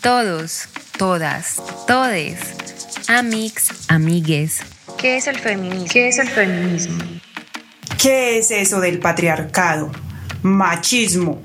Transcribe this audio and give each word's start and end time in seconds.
todos, 0.00 0.68
todas, 0.98 1.60
todes, 1.86 2.38
amix, 3.08 3.88
amigues. 3.88 4.62
¿Qué 4.98 5.16
es 5.16 5.26
el 5.26 5.38
feminismo? 5.38 5.88
¿Qué 5.92 6.08
es 6.08 6.18
el 6.18 6.28
feminismo? 6.28 6.98
¿Qué 8.00 8.38
es 8.38 8.50
eso 8.50 8.80
del 8.80 8.98
patriarcado? 8.98 9.90
Machismo. 10.42 11.42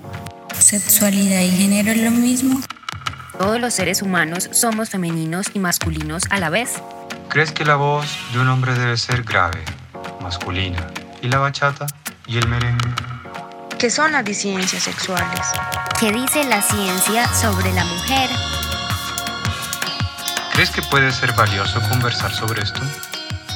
¿Sexualidad 0.58 1.42
y 1.42 1.52
género 1.52 1.92
es 1.92 1.98
lo 1.98 2.12
mismo? 2.12 2.62
Todos 3.38 3.60
los 3.60 3.74
seres 3.74 4.02
humanos 4.02 4.50
somos 4.54 4.90
femeninos 4.90 5.48
y 5.54 5.60
masculinos 5.60 6.24
a 6.30 6.40
la 6.40 6.50
vez. 6.50 6.82
¿Crees 7.30 7.52
que 7.52 7.66
la 7.66 7.76
voz 7.76 8.06
de 8.32 8.40
un 8.40 8.48
hombre 8.48 8.74
debe 8.74 8.96
ser 8.96 9.24
grave, 9.24 9.64
masculina, 10.22 10.88
y 11.22 11.28
la 11.28 11.40
bachata 11.40 11.88
y 12.26 12.38
el 12.38 12.48
merengue? 12.48 13.15
¿Qué 13.86 13.92
son 13.92 14.14
las 14.14 14.26
disidencias 14.26 14.82
sexuales? 14.82 15.42
¿Qué 16.00 16.12
dice 16.12 16.44
la 16.46 16.60
ciencia 16.60 17.28
sobre 17.36 17.72
la 17.72 17.86
mujer? 17.86 18.32
¿Crees 20.54 20.72
que 20.72 20.82
puede 20.82 21.12
ser 21.12 21.32
valioso 21.34 21.80
conversar 21.88 22.34
sobre 22.34 22.64
esto? 22.64 22.82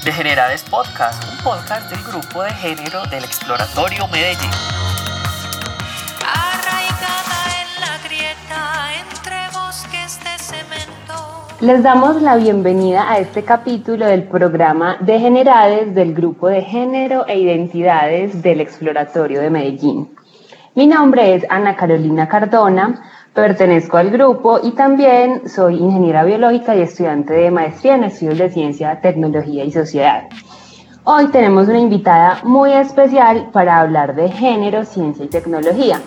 Degenerades 0.06 0.62
Podcast, 0.62 1.24
un 1.32 1.38
podcast 1.40 1.90
del 1.90 2.04
grupo 2.04 2.44
de 2.44 2.52
género 2.52 3.04
del 3.08 3.24
Exploratorio 3.24 4.08
Medellín. 4.10 4.52
Les 11.62 11.84
damos 11.84 12.22
la 12.22 12.36
bienvenida 12.36 13.12
a 13.12 13.18
este 13.18 13.44
capítulo 13.44 14.06
del 14.06 14.24
programa 14.24 14.96
Degenerades 15.02 15.94
del 15.94 16.14
Grupo 16.14 16.48
de 16.48 16.62
Género 16.62 17.28
e 17.28 17.38
Identidades 17.40 18.44
del 18.44 18.62
Exploratorio 18.62 19.42
de 19.42 19.50
Medellín. 19.50 20.19
Mi 20.76 20.88
nombre 20.88 21.36
es 21.36 21.46
Ana 21.50 21.76
Carolina 21.76 22.28
Cardona, 22.28 23.02
pertenezco 23.34 23.98
al 23.98 24.12
grupo 24.12 24.60
y 24.62 24.72
también 24.72 25.50
soy 25.50 25.78
ingeniera 25.78 26.24
biológica 26.24 26.76
y 26.76 26.82
estudiante 26.82 27.34
de 27.34 27.52
maestría 27.52 27.96
en 27.96 28.04
estudios 28.06 28.38
de 28.38 28.50
ciencia, 28.52 29.02
tecnología 29.02 29.64
y 29.64 29.72
sociedad. 29.72 30.30
Hoy 31.04 31.28
tenemos 31.28 31.68
una 31.68 31.80
invitada 31.80 32.40
muy 32.44 32.72
especial 32.72 33.50
para 33.52 33.80
hablar 33.80 34.16
de 34.16 34.30
género, 34.30 34.86
ciencia 34.86 35.26
y 35.26 35.30
tecnología. 35.30 36.02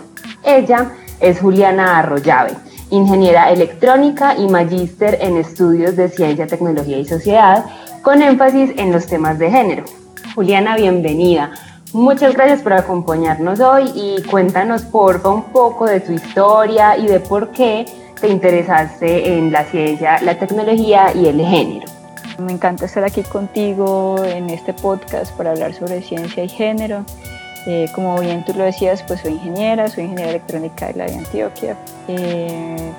Ella 0.45 0.93
es 1.21 1.41
Juliana 1.41 1.99
Arroyave 1.99 2.53
ingeniera 2.93 3.51
electrónica 3.51 4.37
y 4.37 4.47
magíster 4.49 5.17
en 5.23 5.39
estudios 5.39 5.97
de 5.97 6.11
ciencia, 6.11 6.47
tecnología 6.47 6.99
y 6.99 7.07
sociedad, 7.07 7.65
con 8.03 8.21
énfasis 8.21 8.73
en 8.77 8.93
los 8.93 9.07
temas 9.07 9.39
de 9.39 9.51
género. 9.51 9.85
Juliana, 10.35 10.77
bienvenida. 10.77 11.53
Muchas 11.93 12.33
gracias 12.33 12.63
por 12.63 12.73
acompañarnos 12.73 13.61
hoy 13.61 13.93
y 13.95 14.23
cuéntanos 14.23 14.81
porfa 14.81 15.29
un 15.29 15.43
poco 15.43 15.85
de 15.85 16.01
tu 16.01 16.13
historia 16.13 16.97
y 16.97 17.07
de 17.07 17.21
por 17.21 17.51
qué 17.51 17.85
te 18.19 18.29
interesaste 18.29 19.37
en 19.37 19.53
la 19.53 19.65
ciencia, 19.65 20.19
la 20.23 20.39
tecnología 20.39 21.13
y 21.15 21.27
el 21.27 21.39
género. 21.43 21.87
Me 22.39 22.53
encanta 22.53 22.87
estar 22.87 23.05
aquí 23.05 23.23
contigo 23.23 24.17
en 24.25 24.49
este 24.49 24.73
podcast 24.73 25.37
para 25.37 25.51
hablar 25.51 25.75
sobre 25.75 26.01
ciencia 26.01 26.43
y 26.43 26.49
género. 26.49 27.05
Eh, 27.67 27.91
como 27.95 28.19
bien 28.21 28.43
tú 28.43 28.55
lo 28.55 28.65
decías, 28.65 29.03
pues 29.03 29.21
soy 29.21 29.35
ingeniera, 29.35 29.91
soy 29.91 30.05
ingeniera 30.05 30.31
electrónica 30.31 30.87
de 30.87 30.95
la 30.95 31.05
de 31.05 31.15
Antioquia. 31.17 31.77
Eh, 32.09 32.91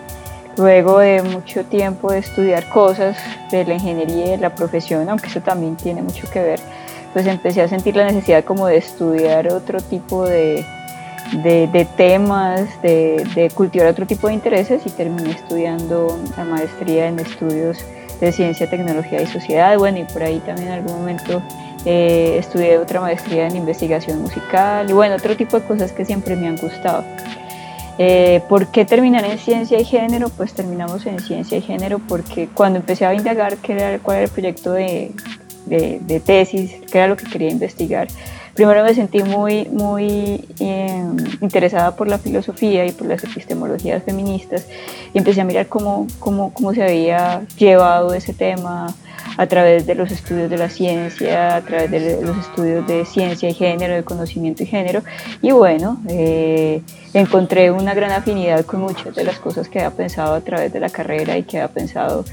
luego 0.55 0.99
de 0.99 1.23
mucho 1.23 1.65
tiempo 1.65 2.11
de 2.11 2.19
estudiar 2.19 2.69
cosas 2.69 3.17
de 3.49 3.65
la 3.65 3.73
ingeniería 3.73 4.25
y 4.27 4.29
de 4.29 4.37
la 4.37 4.53
profesión, 4.53 5.09
aunque 5.09 5.29
eso 5.29 5.41
también 5.41 5.75
tiene 5.77 6.03
mucho 6.03 6.29
que 6.29 6.43
ver, 6.43 6.59
pues 7.13 7.27
empecé 7.27 7.61
a 7.61 7.67
sentir 7.67 7.95
la 7.95 8.05
necesidad 8.05 8.43
como 8.43 8.67
de 8.67 8.77
estudiar 8.77 9.47
otro 9.53 9.79
tipo 9.79 10.25
de, 10.25 10.65
de, 11.31 11.87
temas, 11.95 12.81
de, 12.81 13.25
de, 13.35 13.49
cultivar 13.51 13.87
otro 13.87 14.05
tipo 14.05 14.27
de 14.27 14.33
intereses 14.33 14.81
y 14.85 14.89
terminé 14.89 15.31
estudiando 15.31 16.17
la 16.35 16.43
maestría 16.43 17.07
en 17.07 17.19
estudios 17.19 17.77
de 18.19 18.31
ciencia, 18.31 18.69
tecnología 18.69 19.21
y 19.21 19.27
sociedad. 19.27 19.77
Bueno, 19.77 19.99
y 19.99 20.03
por 20.05 20.23
ahí 20.23 20.39
también 20.39 20.69
en 20.69 20.73
algún 20.73 20.93
momento 20.93 21.41
eh, 21.85 22.37
estudié 22.39 22.77
otra 22.77 23.01
maestría 23.01 23.47
en 23.47 23.55
investigación 23.55 24.21
musical 24.21 24.89
y 24.89 24.93
bueno, 24.93 25.15
otro 25.15 25.35
tipo 25.35 25.59
de 25.59 25.65
cosas 25.65 25.91
que 25.91 26.05
siempre 26.05 26.35
me 26.35 26.47
han 26.47 26.57
gustado. 26.57 27.03
Eh, 27.99 28.41
¿Por 28.49 28.67
qué 28.67 28.85
terminar 28.85 29.23
en 29.23 29.37
ciencia 29.37 29.79
y 29.79 29.85
género? 29.85 30.29
Pues 30.29 30.53
terminamos 30.53 31.05
en 31.05 31.19
ciencia 31.19 31.57
y 31.57 31.61
género 31.61 31.99
porque 31.99 32.47
cuando 32.47 32.79
empecé 32.79 33.05
a 33.05 33.13
indagar 33.13 33.57
qué 33.57 33.73
era, 33.73 33.99
cuál 33.99 34.17
era 34.17 34.25
el 34.25 34.31
proyecto 34.31 34.71
de, 34.71 35.11
de, 35.65 36.21
tesis, 36.25 36.71
qué 36.91 36.97
era 36.97 37.07
lo 37.07 37.17
que 37.17 37.25
quería 37.25 37.49
investigar, 37.49 38.07
primero 38.53 38.83
me 38.83 38.93
sentí 38.93 39.23
muy, 39.23 39.65
muy 39.65 40.45
em, 40.59 41.17
interesada 41.41 41.95
por 41.95 42.07
la 42.07 42.17
filosofía 42.17 42.85
y 42.85 42.91
por 42.91 43.07
las 43.07 43.23
epistemologías 43.23 44.03
feministas 44.03 44.67
y 45.13 45.17
empecé 45.17 45.41
a 45.41 45.45
mirar 45.45 45.67
cómo, 45.67 46.07
cómo, 46.19 46.53
cómo 46.53 46.73
se 46.73 46.83
había 46.83 47.41
llevado 47.57 48.13
ese 48.13 48.33
tema 48.33 48.93
a 49.37 49.47
través 49.47 49.85
de 49.85 49.95
los 49.95 50.11
estudios 50.11 50.49
de 50.49 50.57
la 50.57 50.69
ciencia, 50.69 51.55
a 51.55 51.61
través 51.61 51.89
de 51.89 52.21
los 52.21 52.37
estudios 52.37 52.85
de 52.87 53.05
ciencia 53.05 53.49
y 53.49 53.53
género, 53.53 53.95
de 53.95 54.03
conocimiento 54.03 54.63
y 54.63 54.65
género. 54.65 55.01
Y 55.41 55.51
bueno, 55.51 56.01
eh, 56.07 56.81
encontré 57.13 57.71
una 57.71 57.93
gran 57.93 58.11
afinidad 58.11 58.65
con 58.65 58.81
muchas 58.81 59.15
de 59.15 59.23
las 59.23 59.39
cosas 59.39 59.69
que 59.69 59.79
había 59.79 59.95
pensado 59.95 60.35
a 60.35 60.41
través 60.41 60.71
de 60.71 60.79
la 60.79 60.89
carrera 60.89 61.37
y 61.37 61.43
que 61.43 61.57
había 61.57 61.73
pensado 61.73 62.25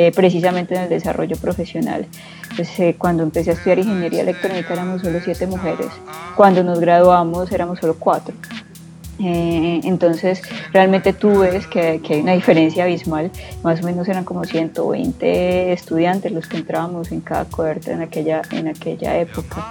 eh, 0.00 0.12
precisamente 0.14 0.76
en 0.76 0.82
el 0.82 0.88
desarrollo 0.88 1.34
profesional. 1.38 2.06
Pues, 2.54 2.78
eh, 2.78 2.94
cuando 2.96 3.24
empecé 3.24 3.50
a 3.50 3.54
estudiar 3.54 3.80
ingeniería 3.80 4.20
electrónica 4.20 4.72
éramos 4.72 5.02
solo 5.02 5.18
siete 5.24 5.44
mujeres, 5.48 5.88
cuando 6.36 6.62
nos 6.62 6.78
graduamos 6.78 7.50
éramos 7.50 7.80
solo 7.80 7.96
cuatro. 7.98 8.32
Eh, 9.18 9.80
entonces, 9.82 10.40
realmente 10.72 11.12
tú 11.12 11.40
ves 11.40 11.66
que, 11.66 12.00
hay 12.08 12.20
una 12.20 12.34
diferencia 12.34 12.84
abismal. 12.84 13.32
Más 13.64 13.82
o 13.82 13.86
menos 13.86 14.06
eran 14.08 14.22
como 14.22 14.44
120 14.44 15.72
estudiantes 15.72 16.30
los 16.30 16.46
que 16.46 16.58
entrábamos 16.58 17.10
en 17.10 17.20
cada 17.20 17.46
cohorte 17.46 17.90
en 17.90 18.00
aquella, 18.00 18.42
en 18.52 18.68
aquella 18.68 19.18
época. 19.18 19.66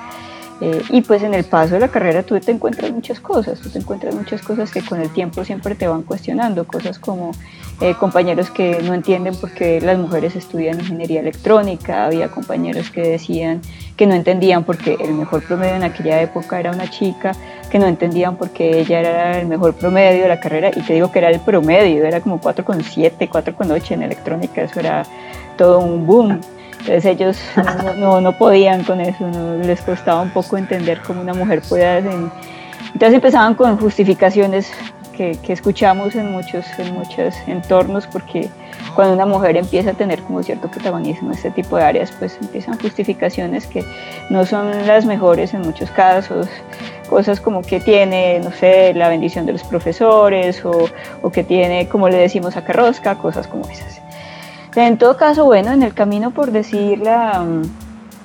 Eh, 0.60 0.82
y 0.90 1.02
pues 1.02 1.22
en 1.22 1.36
el 1.36 1.44
paso 1.44 1.76
de 1.76 1.82
la 1.82 1.88
carrera 1.88 2.24
tú 2.24 2.40
te 2.40 2.52
encuentras 2.52 2.92
muchas 2.92 3.20
cosas, 3.20 3.60
tú 3.60 3.70
te 3.70 3.78
encuentras 3.78 4.16
muchas 4.16 4.42
cosas 4.42 4.72
que 4.72 4.82
con 4.82 5.00
el 5.00 5.10
tiempo 5.12 5.46
siempre 5.46 5.76
te 5.76 5.88
van 5.88 6.02
cuestionando, 6.02 6.66
cosas 6.66 6.98
como 6.98 7.32
eh, 7.80 7.94
compañeros 7.94 8.50
que 8.50 8.82
no 8.82 8.96
entienden 8.96 9.36
por 9.36 9.52
qué 9.52 9.80
las 9.80 10.00
mujeres 10.00 10.36
estudian 10.36 10.80
ingeniería 10.80 11.20
electrónica, 11.20 12.06
había 12.06 12.30
compañeros 12.30 12.90
que 12.90 13.02
decían 13.02 13.62
que 13.96 14.08
no 14.08 14.16
entendían 14.16 14.64
por 14.64 14.78
qué 14.78 14.98
el 15.00 15.14
mejor 15.14 15.44
promedio 15.44 15.76
en 15.76 15.84
aquella 15.84 16.22
época 16.24 16.60
era 16.60 16.72
una 16.72 16.90
chica, 16.90 17.34
que 17.70 17.78
no 17.78 17.86
entendían 17.86 18.36
por 18.36 18.50
qué 18.50 18.80
ella 18.80 19.00
era 19.00 19.40
el 19.40 19.48
mejor 19.48 19.76
promedio 19.76 20.24
de 20.24 20.28
la 20.28 20.40
carrera, 20.40 20.72
y 20.76 20.82
te 20.82 20.94
digo 20.94 21.12
que 21.12 21.20
era 21.20 21.30
el 21.30 21.40
promedio, 21.40 22.04
era 22.04 22.20
como 22.20 22.42
4,7, 22.42 23.30
4,8 23.30 23.92
en 23.92 24.02
electrónica, 24.02 24.64
eso 24.64 24.80
era 24.80 25.04
todo 25.56 25.80
un 25.80 26.08
boom. 26.08 26.42
Entonces 26.80 27.06
ellos 27.06 27.38
no, 27.98 28.22
no, 28.22 28.32
podían 28.34 28.84
con 28.84 29.02
eso, 29.02 29.28
no, 29.28 29.56
les 29.58 29.82
costaba 29.82 30.22
un 30.22 30.30
poco 30.30 30.58
entender 30.58 31.02
cómo 31.06 31.22
una 31.22 31.34
mujer 31.34 31.62
puede 31.68 31.86
hacer. 31.86 32.12
Entonces 32.94 33.14
empezaban 33.14 33.56
con 33.56 33.78
justificaciones 33.78 34.72
que, 35.16 35.38
que, 35.44 35.54
escuchamos 35.54 36.16
en 36.16 36.32
muchos, 36.32 36.66
en 36.80 36.94
muchos 36.94 37.36
entornos, 37.48 38.08
porque 38.08 38.50
cuando 38.96 39.16
una 39.16 39.26
mujer 39.26 39.58
empieza 39.58 39.92
a 39.92 39.94
tener 39.94 40.22
como 40.22 40.42
cierto 40.44 40.70
protagonismo 40.70 41.30
en 41.30 41.36
este 41.36 41.52
tipo 41.52 41.78
de 41.78 41.84
áreas, 41.84 42.12
pues 42.18 42.38
empiezan 42.42 42.80
justificaciones 42.80 43.66
que 43.68 43.84
no 44.30 44.46
son 44.46 44.88
las 44.88 45.06
mejores 45.06 45.54
en 45.54 45.62
muchos 45.62 45.90
casos, 45.92 46.48
cosas 47.10 47.40
como 47.40 47.62
que 47.62 47.80
tiene, 47.80 48.40
no 48.40 48.52
sé, 48.52 48.94
la 48.94 49.10
bendición 49.10 49.46
de 49.46 49.54
los 49.54 49.64
profesores 49.64 50.64
o, 50.66 50.90
o 51.22 51.30
que 51.32 51.44
tiene, 51.44 51.88
como 51.88 52.10
le 52.10 52.18
decimos 52.18 52.56
a 52.58 52.64
Carrosca, 52.64 53.16
cosas 53.16 53.48
como 53.48 53.68
esas. 53.68 54.02
En 54.76 54.98
todo 54.98 55.18
caso, 55.18 55.46
bueno, 55.46 55.72
en 55.72 55.84
el 55.84 55.94
camino 55.94 56.32
por 56.32 56.52
decir 56.52 57.00
la, 57.00 57.44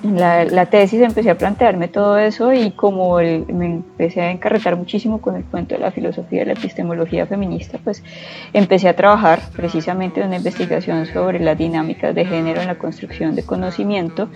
la, 0.03 0.65
tesis 0.65 1.01
empecé 1.01 1.29
a 1.29 1.37
plantearme 1.37 1.87
todo 1.87 2.17
eso 2.17 2.51
y 2.51 2.71
como 2.71 3.17
me 3.17 3.65
empecé 3.65 4.21
a 4.21 4.31
encarretar 4.31 4.75
muchísimo 4.75 5.21
con 5.21 5.35
el 5.37 5.45
cuento 5.45 5.75
de 5.75 5.81
la 5.81 5.91
filosofía 5.91 6.41
de 6.41 6.47
la 6.47 6.53
epistemología 6.53 7.25
feminista, 7.25 7.79
pues 7.81 8.03
empecé 8.51 8.89
a 8.89 8.95
trabajar 8.95 9.39
precisamente 9.55 10.19
en 10.19 10.27
una 10.27 10.37
investigación 10.37 11.05
sobre 11.05 11.39
las 11.39 11.57
dinámicas 11.57 12.13
de 12.13 12.25
género 12.25 12.61
en 12.61 12.67
la 12.67 12.75
construcción 12.75 13.35
de 13.35 13.43
conocimiento, 13.43 14.27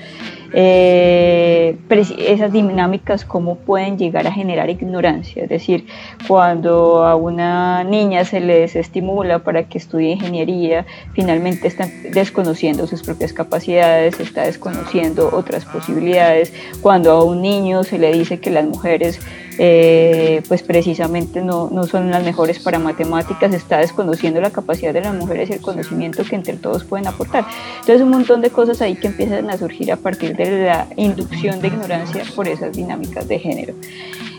eh, 0.53 1.75
esas 1.89 2.53
dinámicas 2.53 3.25
cómo 3.25 3.56
pueden 3.56 3.97
llegar 3.97 4.25
a 4.25 4.31
generar 4.31 4.69
ignorancia, 4.69 5.44
es 5.44 5.50
decir, 5.50 5.86
cuando 6.27 7.06
a 7.06 7.15
una 7.15 7.83
niña 7.83 8.24
se 8.24 8.39
le 8.39 8.62
desestimula 8.62 9.39
para 9.39 9.63
que 9.63 9.77
estudie 9.77 10.12
ingeniería, 10.12 10.86
finalmente 11.13 11.68
está 11.68 11.88
desconociendo 12.13 12.88
sus 12.88 13.03
propias 13.03 13.33
capacidades, 13.33 14.19
está 14.19 14.44
desconociendo 14.44 15.30
otras 15.33 15.56
posibilidades, 15.65 16.54
cuando 16.81 17.12
a 17.12 17.24
un 17.24 17.42
niño 17.42 17.83
se 17.83 17.98
le 17.98 18.12
dice 18.12 18.39
que 18.39 18.50
las 18.50 18.65
mujeres 18.65 19.19
eh, 19.59 20.44
pues 20.48 20.62
precisamente 20.62 21.42
no, 21.42 21.69
no, 21.71 21.86
son 21.88 22.12
las 22.12 22.24
mejores 22.24 22.59
para 22.59 22.77
matemáticas, 22.77 23.54
está 23.54 23.80
desconociendo 23.80 24.39
la 24.39 24.51
capacidad 24.51 24.94
de 24.94 25.01
las 25.01 25.15
mujeres 25.15 25.50
y 25.50 25.54
el 25.54 25.62
conocimiento 25.62 26.24
que 26.24 26.36
entre 26.36 26.54
todos 26.57 26.83
pueden 26.83 27.07
aportar. 27.07 27.45
Entonces 27.80 28.01
un 28.01 28.09
montón 28.09 28.42
de 28.42 28.51
cosas 28.51 28.81
ahí 28.81 28.95
que 28.95 29.07
empiezan 29.07 29.50
a 29.50 29.57
surgir 29.57 29.92
a 29.92 29.98
partir 29.98 30.36
de 30.36 30.65
la 30.65 30.88
inducción 30.95 31.60
de 31.60 31.69
ignorancia 31.69 32.24
por 32.36 32.48
esas 32.48 32.74
dinámicas 32.74 33.27
de 33.27 33.39
género. 33.39 33.74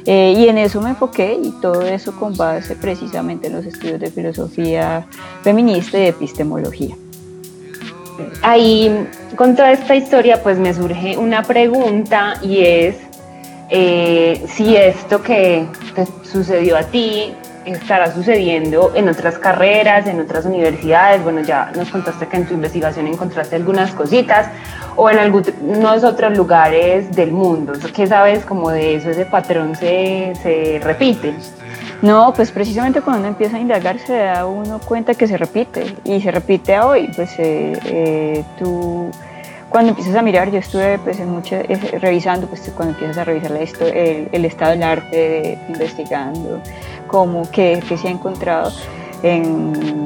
Eh, 0.07 0.35
y 0.39 0.49
en 0.49 0.57
eso 0.57 0.81
me 0.81 0.91
enfoqué 0.91 1.37
y 1.43 1.51
todo 1.61 1.83
eso 1.83 2.13
con 2.13 2.37
base 2.37 2.77
precisamente 2.77 3.49
en 3.49 3.55
los 3.55 3.67
estudios 3.67 4.01
de 4.01 4.11
filosofía 4.11 5.05
feminista 5.43 5.99
y 5.99 6.03
de 6.03 6.09
epistemología. 6.09 6.97
Ahí, 8.43 9.09
con 9.37 9.55
toda 9.55 9.73
esta 9.73 9.95
historia, 9.95 10.43
pues 10.43 10.59
me 10.59 10.73
surge 10.75 11.17
una 11.17 11.43
pregunta 11.43 12.35
y 12.43 12.61
es 12.61 12.97
eh, 13.71 14.45
si 14.49 14.77
esto 14.77 15.23
que 15.23 15.67
te 15.95 16.07
sucedió 16.25 16.77
a 16.77 16.83
ti 16.85 17.35
estará 17.65 18.13
sucediendo 18.13 18.93
en 18.95 19.09
otras 19.09 19.39
carreras, 19.39 20.07
en 20.07 20.21
otras 20.21 20.47
universidades. 20.47 21.23
Bueno, 21.23 21.43
ya 21.43 21.71
nos 21.77 21.91
contaste 21.91 22.27
que 22.27 22.37
en 22.39 22.47
tu 22.47 22.55
investigación 22.55 23.07
encontraste 23.07 23.57
algunas 23.57 23.93
cositas 23.93 24.49
o 24.97 25.11
en 25.11 25.19
algunos 25.19 26.05
otros 26.05 26.37
lugares 26.37 27.15
del 27.15 27.33
mundo. 27.33 27.75
¿Qué 27.95 28.07
sabes 28.07 28.45
como 28.45 28.71
de 28.71 28.97
eso? 28.97 29.11
¿Ese 29.11 29.27
patrón 29.27 29.77
se, 29.77 30.33
se 30.43 30.81
repite? 30.83 31.35
No, 32.01 32.33
pues 32.33 32.53
precisamente 32.53 33.01
cuando 33.01 33.21
uno 33.21 33.29
empieza 33.29 33.57
a 33.57 33.61
indagar 33.61 33.99
se 33.99 34.17
da 34.17 34.47
uno 34.47 34.79
cuenta 34.79 35.15
que 35.15 35.27
se 35.27 35.37
repite 35.37 35.97
y 36.05 36.21
se 36.21 36.31
repite 36.31 36.79
hoy. 36.79 37.11
Pues 37.15 37.39
eh, 37.39 37.79
eh, 37.87 38.45
tú 38.59 39.11
cuando 39.69 39.91
empiezas 39.91 40.15
a 40.15 40.23
mirar, 40.23 40.51
yo 40.51 40.59
estuve 40.59 40.99
pues, 40.99 41.19
en 41.19 41.29
mucho, 41.29 41.57
eh, 41.57 41.99
revisando, 42.01 42.47
pues 42.47 42.73
cuando 42.75 42.95
empiezas 42.95 43.19
a 43.19 43.25
revisar 43.25 43.51
la 43.51 43.61
el, 43.61 44.29
el, 44.33 44.45
estado 44.45 44.71
del 44.71 44.83
arte, 44.83 45.59
investigando 45.69 46.61
cómo, 47.07 47.51
qué, 47.51 47.83
qué, 47.87 47.99
se 47.99 48.09
ha 48.09 48.11
encontrado 48.11 48.71
en, 49.23 49.99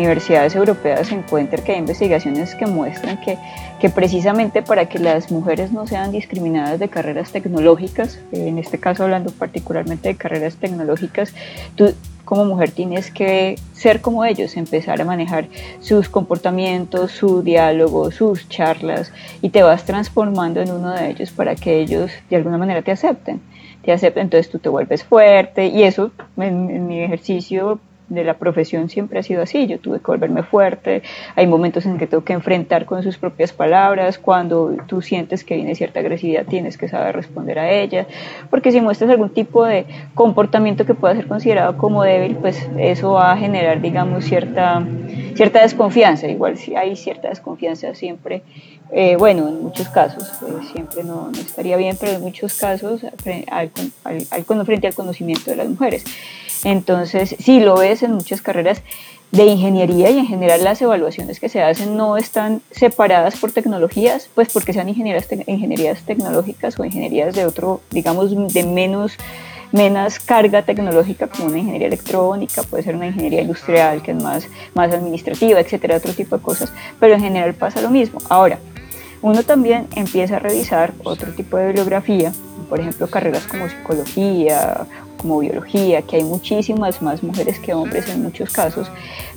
universidades 0.00 0.54
europeas, 0.54 1.08
se 1.08 1.14
encuentra 1.14 1.62
que 1.62 1.72
hay 1.72 1.78
investigaciones 1.78 2.54
que 2.54 2.64
muestran 2.66 3.20
que, 3.20 3.36
que 3.78 3.90
precisamente 3.90 4.62
para 4.62 4.86
que 4.86 4.98
las 4.98 5.30
mujeres 5.30 5.72
no 5.72 5.86
sean 5.86 6.10
discriminadas 6.10 6.80
de 6.80 6.88
carreras 6.88 7.32
tecnológicas, 7.32 8.18
en 8.32 8.58
este 8.58 8.78
caso 8.78 9.04
hablando 9.04 9.30
particularmente 9.30 10.08
de 10.08 10.16
carreras 10.16 10.56
tecnológicas, 10.56 11.34
tú 11.74 11.92
como 12.30 12.44
mujer 12.44 12.70
tienes 12.70 13.10
que 13.10 13.58
ser 13.72 14.00
como 14.00 14.24
ellos, 14.24 14.56
empezar 14.56 15.00
a 15.00 15.04
manejar 15.04 15.48
sus 15.80 16.08
comportamientos, 16.08 17.10
su 17.10 17.42
diálogo, 17.42 18.12
sus 18.12 18.48
charlas 18.48 19.12
y 19.42 19.48
te 19.48 19.64
vas 19.64 19.84
transformando 19.84 20.60
en 20.60 20.70
uno 20.70 20.92
de 20.92 21.10
ellos 21.10 21.32
para 21.32 21.56
que 21.56 21.80
ellos 21.80 22.12
de 22.30 22.36
alguna 22.36 22.56
manera 22.56 22.82
te 22.82 22.92
acepten. 22.92 23.40
Te 23.82 23.90
acepten, 23.90 24.24
entonces 24.24 24.48
tú 24.48 24.60
te 24.60 24.68
vuelves 24.68 25.02
fuerte 25.02 25.66
y 25.66 25.82
eso 25.82 26.12
en 26.36 26.86
mi 26.86 27.02
ejercicio 27.02 27.80
de 28.10 28.24
la 28.24 28.34
profesión 28.34 28.90
siempre 28.90 29.20
ha 29.20 29.22
sido 29.22 29.40
así, 29.40 29.66
yo 29.66 29.78
tuve 29.78 30.00
que 30.00 30.06
volverme 30.06 30.42
fuerte, 30.42 31.02
hay 31.36 31.46
momentos 31.46 31.86
en 31.86 31.96
que 31.96 32.06
tengo 32.06 32.24
que 32.24 32.32
enfrentar 32.32 32.84
con 32.84 33.02
sus 33.02 33.16
propias 33.16 33.52
palabras, 33.52 34.18
cuando 34.18 34.76
tú 34.86 35.00
sientes 35.00 35.44
que 35.44 35.54
viene 35.54 35.74
cierta 35.74 36.00
agresividad 36.00 36.44
tienes 36.44 36.76
que 36.76 36.88
saber 36.88 37.14
responder 37.14 37.58
a 37.58 37.70
ella, 37.70 38.06
porque 38.50 38.72
si 38.72 38.80
muestras 38.80 39.10
algún 39.10 39.30
tipo 39.30 39.64
de 39.64 39.86
comportamiento 40.14 40.84
que 40.84 40.94
pueda 40.94 41.14
ser 41.14 41.28
considerado 41.28 41.78
como 41.78 42.02
débil, 42.02 42.36
pues 42.36 42.68
eso 42.76 43.12
va 43.12 43.32
a 43.32 43.36
generar, 43.36 43.80
digamos, 43.80 44.24
cierta, 44.24 44.84
cierta 45.34 45.62
desconfianza, 45.62 46.26
igual 46.26 46.58
si 46.58 46.74
hay 46.74 46.96
cierta 46.96 47.28
desconfianza 47.28 47.94
siempre, 47.94 48.42
eh, 48.92 49.14
bueno, 49.16 49.46
en 49.46 49.62
muchos 49.62 49.88
casos, 49.88 50.28
pues 50.40 50.68
siempre 50.72 51.04
no, 51.04 51.30
estaría 51.38 51.76
bien, 51.76 51.96
pero 51.98 52.12
en 52.12 52.22
muchos 52.22 52.54
casos 52.58 53.02
al, 53.04 53.70
frente 54.64 54.88
al 54.88 54.94
conocimiento 54.94 55.50
de 55.50 55.56
las 55.56 55.68
mujeres. 55.68 56.04
Entonces, 56.64 57.36
sí 57.38 57.60
lo 57.60 57.76
ves 57.76 58.02
en 58.02 58.12
muchas 58.12 58.42
carreras 58.42 58.82
de 59.32 59.44
ingeniería 59.44 60.10
y 60.10 60.18
en 60.18 60.26
general 60.26 60.64
las 60.64 60.82
evaluaciones 60.82 61.38
que 61.38 61.48
se 61.48 61.62
hacen 61.62 61.96
no 61.96 62.16
están 62.16 62.62
separadas 62.70 63.36
por 63.36 63.52
tecnologías, 63.52 64.28
pues 64.34 64.48
porque 64.52 64.72
sean 64.72 64.88
ingenierías, 64.88 66.02
tecnológicas 66.02 66.78
o 66.78 66.84
ingenierías 66.84 67.34
de 67.34 67.46
otro, 67.46 67.80
digamos, 67.90 68.52
de 68.52 68.64
menos, 68.64 69.16
menos 69.70 70.18
carga 70.18 70.62
tecnológica 70.62 71.28
como 71.28 71.46
una 71.46 71.58
ingeniería 71.58 71.86
electrónica, 71.86 72.64
puede 72.64 72.82
ser 72.82 72.96
una 72.96 73.06
ingeniería 73.06 73.42
industrial 73.42 74.02
que 74.02 74.10
es 74.10 74.20
más, 74.20 74.48
más 74.74 74.92
administrativa, 74.92 75.60
etcétera, 75.60 75.96
otro 75.96 76.12
tipo 76.12 76.36
de 76.36 76.42
cosas, 76.42 76.72
pero 76.98 77.14
en 77.14 77.20
general 77.20 77.54
pasa 77.54 77.80
lo 77.80 77.90
mismo. 77.90 78.20
Ahora, 78.28 78.58
uno 79.22 79.44
también 79.44 79.86
empieza 79.94 80.36
a 80.36 80.38
revisar 80.40 80.92
otro 81.04 81.32
tipo 81.32 81.56
de 81.56 81.66
bibliografía, 81.66 82.32
por 82.68 82.80
ejemplo, 82.80 83.06
carreras 83.06 83.46
como 83.46 83.68
psicología 83.68 84.86
como 85.20 85.38
biología, 85.40 86.02
que 86.02 86.16
hay 86.16 86.24
muchísimas 86.24 87.02
más 87.02 87.22
mujeres 87.22 87.58
que 87.58 87.74
hombres 87.74 88.08
en 88.08 88.22
muchos 88.22 88.50
casos, 88.50 88.90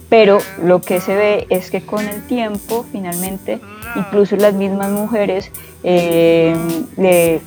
pero 0.10 0.38
lo 0.62 0.80
que 0.80 1.02
se 1.02 1.16
ve 1.16 1.48
es 1.50 1.72
que 1.72 1.82
con 1.82 2.08
el 2.08 2.22
tiempo, 2.28 2.86
finalmente, 2.92 3.60
incluso 3.96 4.36
las 4.36 4.54
mismas 4.54 4.92
mujeres 4.92 5.52
eh, 5.84 6.56
le 6.98 7.42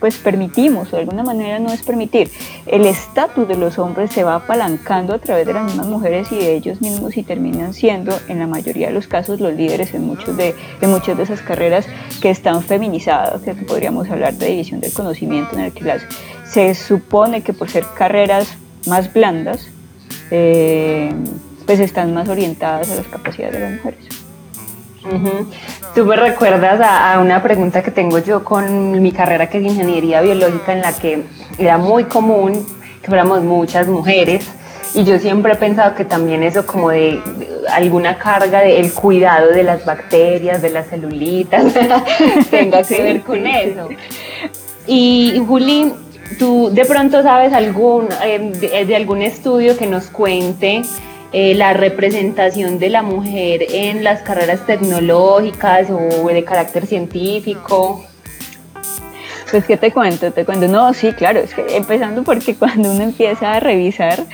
pues 0.00 0.16
permitimos, 0.16 0.90
de 0.90 0.98
alguna 0.98 1.22
manera 1.22 1.58
no 1.58 1.72
es 1.72 1.82
permitir, 1.82 2.30
el 2.66 2.86
estatus 2.86 3.46
de 3.46 3.56
los 3.56 3.78
hombres 3.78 4.10
se 4.12 4.24
va 4.24 4.36
apalancando 4.36 5.14
a 5.14 5.18
través 5.18 5.46
de 5.46 5.52
las 5.52 5.64
mismas 5.64 5.86
mujeres 5.86 6.32
y 6.32 6.36
de 6.36 6.56
ellos 6.56 6.80
mismos 6.80 7.16
y 7.16 7.22
terminan 7.22 7.74
siendo, 7.74 8.18
en 8.28 8.38
la 8.38 8.46
mayoría 8.46 8.88
de 8.88 8.94
los 8.94 9.06
casos, 9.06 9.40
los 9.40 9.52
líderes 9.52 9.94
en, 9.94 10.06
muchos 10.06 10.36
de, 10.36 10.54
en 10.80 10.90
muchas 10.90 11.16
de 11.16 11.24
esas 11.24 11.42
carreras 11.42 11.86
que 12.20 12.30
están 12.30 12.62
feminizadas, 12.62 13.42
que 13.42 13.54
podríamos 13.54 14.10
hablar 14.10 14.34
de 14.34 14.46
división 14.46 14.80
del 14.80 14.92
conocimiento, 14.92 15.54
en 15.54 15.66
el 15.66 15.72
que 15.72 15.84
las 15.84 16.02
se 16.44 16.74
supone 16.74 17.42
que 17.42 17.52
por 17.52 17.70
ser 17.70 17.84
carreras 17.96 18.56
más 18.86 19.12
blandas, 19.12 19.68
eh, 20.30 21.12
pues 21.66 21.80
están 21.80 22.12
más 22.14 22.28
orientadas 22.28 22.90
a 22.90 22.96
las 22.96 23.06
capacidades 23.06 23.54
de 23.54 23.60
las 23.60 23.72
mujeres. 23.72 24.24
Tú 25.94 26.06
me 26.06 26.16
recuerdas 26.16 26.80
a, 26.82 27.18
una 27.20 27.42
pregunta 27.42 27.82
que 27.82 27.90
tengo 27.90 28.18
yo 28.20 28.42
con 28.42 29.02
mi 29.02 29.12
carrera 29.12 29.48
que 29.48 29.58
es 29.58 29.64
ingeniería 29.64 30.22
biológica 30.22 30.72
en 30.72 30.80
la 30.80 30.92
que 30.94 31.24
era 31.58 31.76
muy 31.76 32.04
común 32.04 32.66
que 33.02 33.08
fuéramos 33.08 33.42
muchas 33.42 33.86
mujeres 33.86 34.50
y 34.94 35.04
yo 35.04 35.18
siempre 35.18 35.52
he 35.52 35.56
pensado 35.56 35.94
que 35.94 36.04
también 36.04 36.42
eso 36.42 36.64
como 36.64 36.90
de, 36.90 37.20
alguna 37.70 38.16
carga 38.16 38.60
del 38.60 38.92
cuidado 38.92 39.50
de 39.50 39.64
las 39.64 39.84
bacterias, 39.84 40.62
de 40.62 40.70
las 40.70 40.88
celulitas, 40.88 41.74
tenga 42.50 42.82
que 42.82 43.02
ver 43.02 43.20
con 43.22 43.46
eso. 43.46 43.88
Y 44.86 45.42
Juli, 45.46 45.92
¿Tú 46.38 46.70
de 46.72 46.84
pronto 46.84 47.22
sabes 47.22 47.52
algún, 47.52 48.08
eh, 48.24 48.84
de, 48.86 48.96
algún 48.96 49.22
estudio 49.22 49.76
que 49.76 49.86
nos 49.86 50.06
cuente 50.06 50.82
eh, 51.32 51.54
la 51.54 51.72
representación 51.72 52.78
de 52.78 52.90
la 52.90 53.02
mujer 53.02 53.66
en 53.70 54.04
las 54.04 54.22
carreras 54.22 54.64
tecnológicas 54.66 55.88
o 55.90 56.28
de 56.28 56.44
carácter 56.44 56.86
científico? 56.86 58.04
Pues 59.50 59.64
que 59.66 59.76
te 59.76 59.92
cuento, 59.92 60.32
te 60.32 60.44
cuento. 60.44 60.66
No, 60.66 60.92
sí, 60.94 61.12
claro, 61.12 61.40
es 61.40 61.54
que 61.54 61.76
empezando 61.76 62.24
porque 62.24 62.54
cuando 62.58 62.90
uno 62.90 63.04
empieza 63.04 63.52
a 63.52 63.60
revisar 63.60 64.24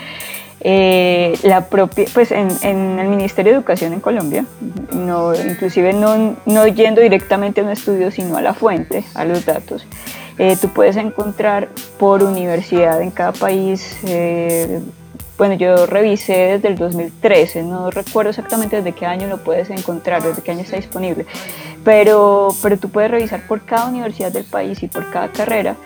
eh, 0.62 1.38
la 1.42 1.66
propia, 1.66 2.06
pues 2.12 2.32
en, 2.32 2.48
en, 2.62 2.98
el 2.98 3.08
Ministerio 3.08 3.52
de 3.52 3.58
Educación 3.58 3.92
en 3.92 4.00
Colombia, 4.00 4.44
no, 4.92 5.34
inclusive 5.34 5.92
no, 5.92 6.36
no 6.44 6.66
yendo 6.66 7.00
directamente 7.00 7.60
a 7.60 7.64
un 7.64 7.70
estudio, 7.70 8.10
sino 8.10 8.36
a 8.36 8.42
la 8.42 8.52
fuente, 8.52 9.04
a 9.14 9.24
los 9.24 9.46
datos, 9.46 9.86
eh, 10.42 10.56
tú 10.58 10.70
puedes 10.70 10.96
encontrar 10.96 11.68
por 11.98 12.22
universidad 12.22 13.02
en 13.02 13.10
cada 13.10 13.32
país, 13.32 13.94
eh, 14.06 14.80
bueno, 15.36 15.52
yo 15.52 15.84
revisé 15.84 16.32
desde 16.32 16.68
el 16.68 16.78
2013, 16.78 17.62
no 17.62 17.90
recuerdo 17.90 18.30
exactamente 18.30 18.76
desde 18.76 18.92
qué 18.92 19.04
año 19.04 19.26
lo 19.26 19.36
puedes 19.36 19.68
encontrar, 19.68 20.22
desde 20.22 20.40
qué 20.40 20.52
año 20.52 20.62
está 20.62 20.76
disponible, 20.76 21.26
pero, 21.84 22.54
pero 22.62 22.78
tú 22.78 22.88
puedes 22.88 23.10
revisar 23.10 23.46
por 23.46 23.66
cada 23.66 23.84
universidad 23.84 24.32
del 24.32 24.44
país 24.44 24.82
y 24.82 24.88
por 24.88 25.10
cada 25.10 25.28
carrera 25.28 25.76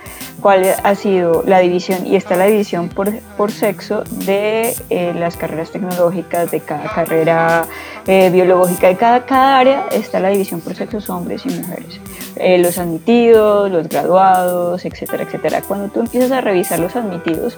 cuál 0.41 0.65
ha 0.85 0.95
sido 0.95 1.43
la 1.45 1.59
división, 1.59 2.07
y 2.07 2.15
está 2.15 2.37
la 2.37 2.47
división 2.47 2.91
por, 2.91 3.13
por 3.37 3.51
sexo 3.51 4.05
de 4.05 4.77
eh, 4.89 5.13
las 5.17 5.37
carreras 5.37 5.73
tecnológicas, 5.73 6.53
de 6.53 6.61
cada 6.61 6.95
carrera 6.95 7.67
biológica, 8.07 8.87
de 8.87 8.97
cada, 8.97 9.27
cada 9.27 9.59
área 9.59 9.87
está 9.91 10.21
la 10.21 10.29
división 10.29 10.61
por 10.61 10.77
sexos, 10.77 11.11
hombres 11.11 11.45
y 11.45 11.49
mujeres. 11.49 11.99
Eh, 12.37 12.59
los 12.59 12.79
admitidos, 12.79 13.71
los 13.71 13.89
graduados, 13.89 14.85
etcétera, 14.85 15.23
etcétera. 15.23 15.63
Cuando 15.67 15.89
tú 15.89 16.01
empiezas 16.01 16.33
a 16.33 16.41
revisar 16.41 16.81
los 16.81 16.97
admitidos, 16.97 17.57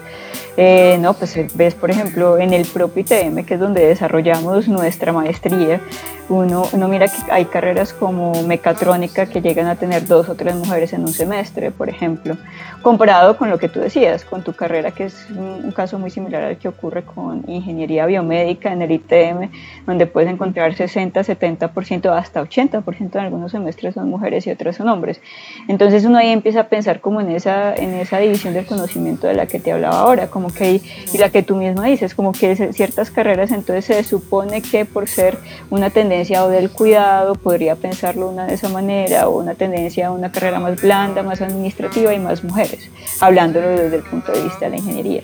eh, 0.55 0.97
no, 0.99 1.13
pues 1.13 1.35
eh, 1.37 1.47
ves, 1.55 1.73
por 1.73 1.89
ejemplo, 1.89 2.37
en 2.37 2.53
el 2.53 2.65
propio 2.65 3.01
ITM, 3.01 3.43
que 3.43 3.55
es 3.55 3.59
donde 3.59 3.85
desarrollamos 3.85 4.67
nuestra 4.67 5.11
maestría, 5.13 5.81
uno, 6.29 6.63
uno 6.73 6.87
mira 6.89 7.07
que 7.07 7.31
hay 7.31 7.45
carreras 7.45 7.93
como 7.93 8.43
mecatrónica 8.43 9.27
que 9.27 9.41
llegan 9.41 9.67
a 9.67 9.75
tener 9.75 10.05
dos 10.05 10.27
o 10.27 10.35
tres 10.35 10.55
mujeres 10.55 10.91
en 10.93 11.01
un 11.01 11.13
semestre, 11.13 11.71
por 11.71 11.89
ejemplo, 11.89 12.37
comparado 12.81 13.37
con 13.37 13.49
lo 13.49 13.57
que 13.57 13.69
tú 13.69 13.79
decías, 13.79 14.25
con 14.25 14.43
tu 14.43 14.53
carrera, 14.53 14.91
que 14.91 15.05
es 15.05 15.27
un, 15.29 15.65
un 15.65 15.71
caso 15.71 15.97
muy 15.99 16.09
similar 16.09 16.43
al 16.43 16.57
que 16.57 16.67
ocurre 16.67 17.03
con 17.03 17.45
ingeniería 17.47 18.05
biomédica 18.05 18.73
en 18.73 18.81
el 18.81 18.91
ITM, 18.91 19.49
donde 19.85 20.05
puedes 20.05 20.29
encontrar 20.29 20.75
60, 20.75 21.21
70%, 21.21 22.17
hasta 22.17 22.43
80% 22.43 23.15
en 23.15 23.19
algunos 23.19 23.51
semestres 23.51 23.93
son 23.93 24.09
mujeres 24.09 24.45
y 24.47 24.51
otras 24.51 24.66
otras 24.67 24.75
son 24.75 24.89
hombres. 24.89 25.21
Entonces 25.67 26.03
uno 26.03 26.17
ahí 26.17 26.29
empieza 26.29 26.61
a 26.61 26.63
pensar 26.67 26.99
como 26.99 27.21
en 27.21 27.31
esa, 27.31 27.73
en 27.73 27.93
esa 27.93 28.19
división 28.19 28.53
del 28.53 28.65
conocimiento 28.65 29.27
de 29.27 29.33
la 29.33 29.45
que 29.45 29.59
te 29.59 29.71
hablaba 29.71 29.99
ahora, 29.99 30.27
como 30.27 30.53
que, 30.53 30.81
y 31.13 31.17
la 31.17 31.29
que 31.29 31.43
tú 31.43 31.55
misma 31.55 31.85
dices, 31.85 32.13
como 32.13 32.31
que 32.33 32.55
ciertas 32.73 33.11
carreras 33.11 33.51
entonces 33.51 33.85
se 33.85 34.03
supone 34.03 34.61
que 34.61 34.85
por 34.85 35.07
ser 35.07 35.37
una 35.69 35.89
tendencia 35.89 36.43
o 36.43 36.49
del 36.49 36.69
cuidado, 36.69 37.35
podría 37.35 37.75
pensarlo 37.75 38.29
una 38.29 38.45
de 38.45 38.55
esa 38.55 38.69
manera, 38.69 39.29
o 39.29 39.39
una 39.39 39.55
tendencia 39.55 40.07
a 40.07 40.11
una 40.11 40.31
carrera 40.31 40.59
más 40.59 40.81
blanda, 40.81 41.23
más 41.23 41.41
administrativa 41.41 42.13
y 42.13 42.19
más 42.19 42.43
mujeres, 42.43 42.89
hablándolo 43.21 43.69
desde 43.69 43.97
el 43.97 44.03
punto 44.03 44.31
de 44.31 44.43
vista 44.43 44.65
de 44.65 44.71
la 44.71 44.77
ingeniería. 44.77 45.23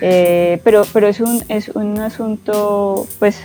Eh, 0.00 0.60
pero 0.62 0.82
pero 0.92 1.08
es, 1.08 1.20
un, 1.20 1.42
es 1.48 1.70
un 1.70 1.98
asunto, 2.00 3.06
pues, 3.18 3.40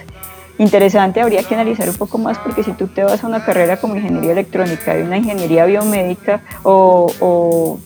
interesante, 0.62 1.22
habría 1.22 1.44
que 1.44 1.56
analizar 1.56 1.90
un 1.90 1.96
poco 1.96 2.20
más 2.20 2.38
porque 2.38 2.64
si 2.64 2.72
tú 2.74 2.88
te 2.88 3.04
vas 3.04 3.24
a 3.24 3.28
una 3.28 3.44
carrera 3.44 3.78
como 3.78 3.96
ingeniería 3.96 4.34
electrónica 4.34 4.98
y 4.98 5.02
una 5.02 5.18
ingeniería 5.18 5.66
biomédica 5.66 6.42
o, 6.62 7.80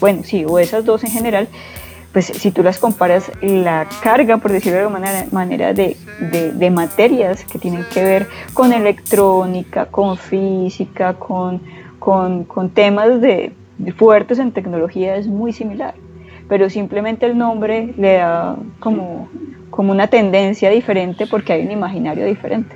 bueno, 0.00 0.22
sí, 0.24 0.44
o 0.44 0.58
esas 0.58 0.84
dos 0.84 1.04
en 1.04 1.10
general, 1.10 1.48
pues 2.12 2.26
si 2.26 2.50
tú 2.50 2.64
las 2.64 2.78
comparas, 2.78 3.30
la 3.40 3.86
carga, 4.02 4.38
por 4.38 4.50
decirlo 4.50 4.78
de 4.78 4.84
alguna 4.84 5.26
manera, 5.30 5.72
de, 5.72 5.96
de, 6.54 6.70
materias 6.70 7.44
que 7.44 7.58
tienen 7.58 7.84
que 7.92 8.02
ver 8.02 8.26
con 8.52 8.72
electrónica, 8.72 9.86
con 9.86 10.16
física, 10.16 11.14
con, 11.14 11.60
con, 12.00 12.70
temas 12.70 13.20
de, 13.20 13.52
fuertes 13.96 14.40
en 14.40 14.50
tecnología 14.50 15.16
es 15.16 15.28
muy 15.28 15.52
similar, 15.52 15.94
pero 16.48 16.68
simplemente 16.68 17.26
el 17.26 17.38
nombre 17.38 17.94
le 17.96 18.14
da 18.14 18.56
como 18.80 19.28
como 19.76 19.92
una 19.92 20.06
tendencia 20.06 20.70
diferente 20.70 21.26
porque 21.26 21.52
hay 21.52 21.62
un 21.64 21.70
imaginario 21.70 22.24
diferente. 22.24 22.74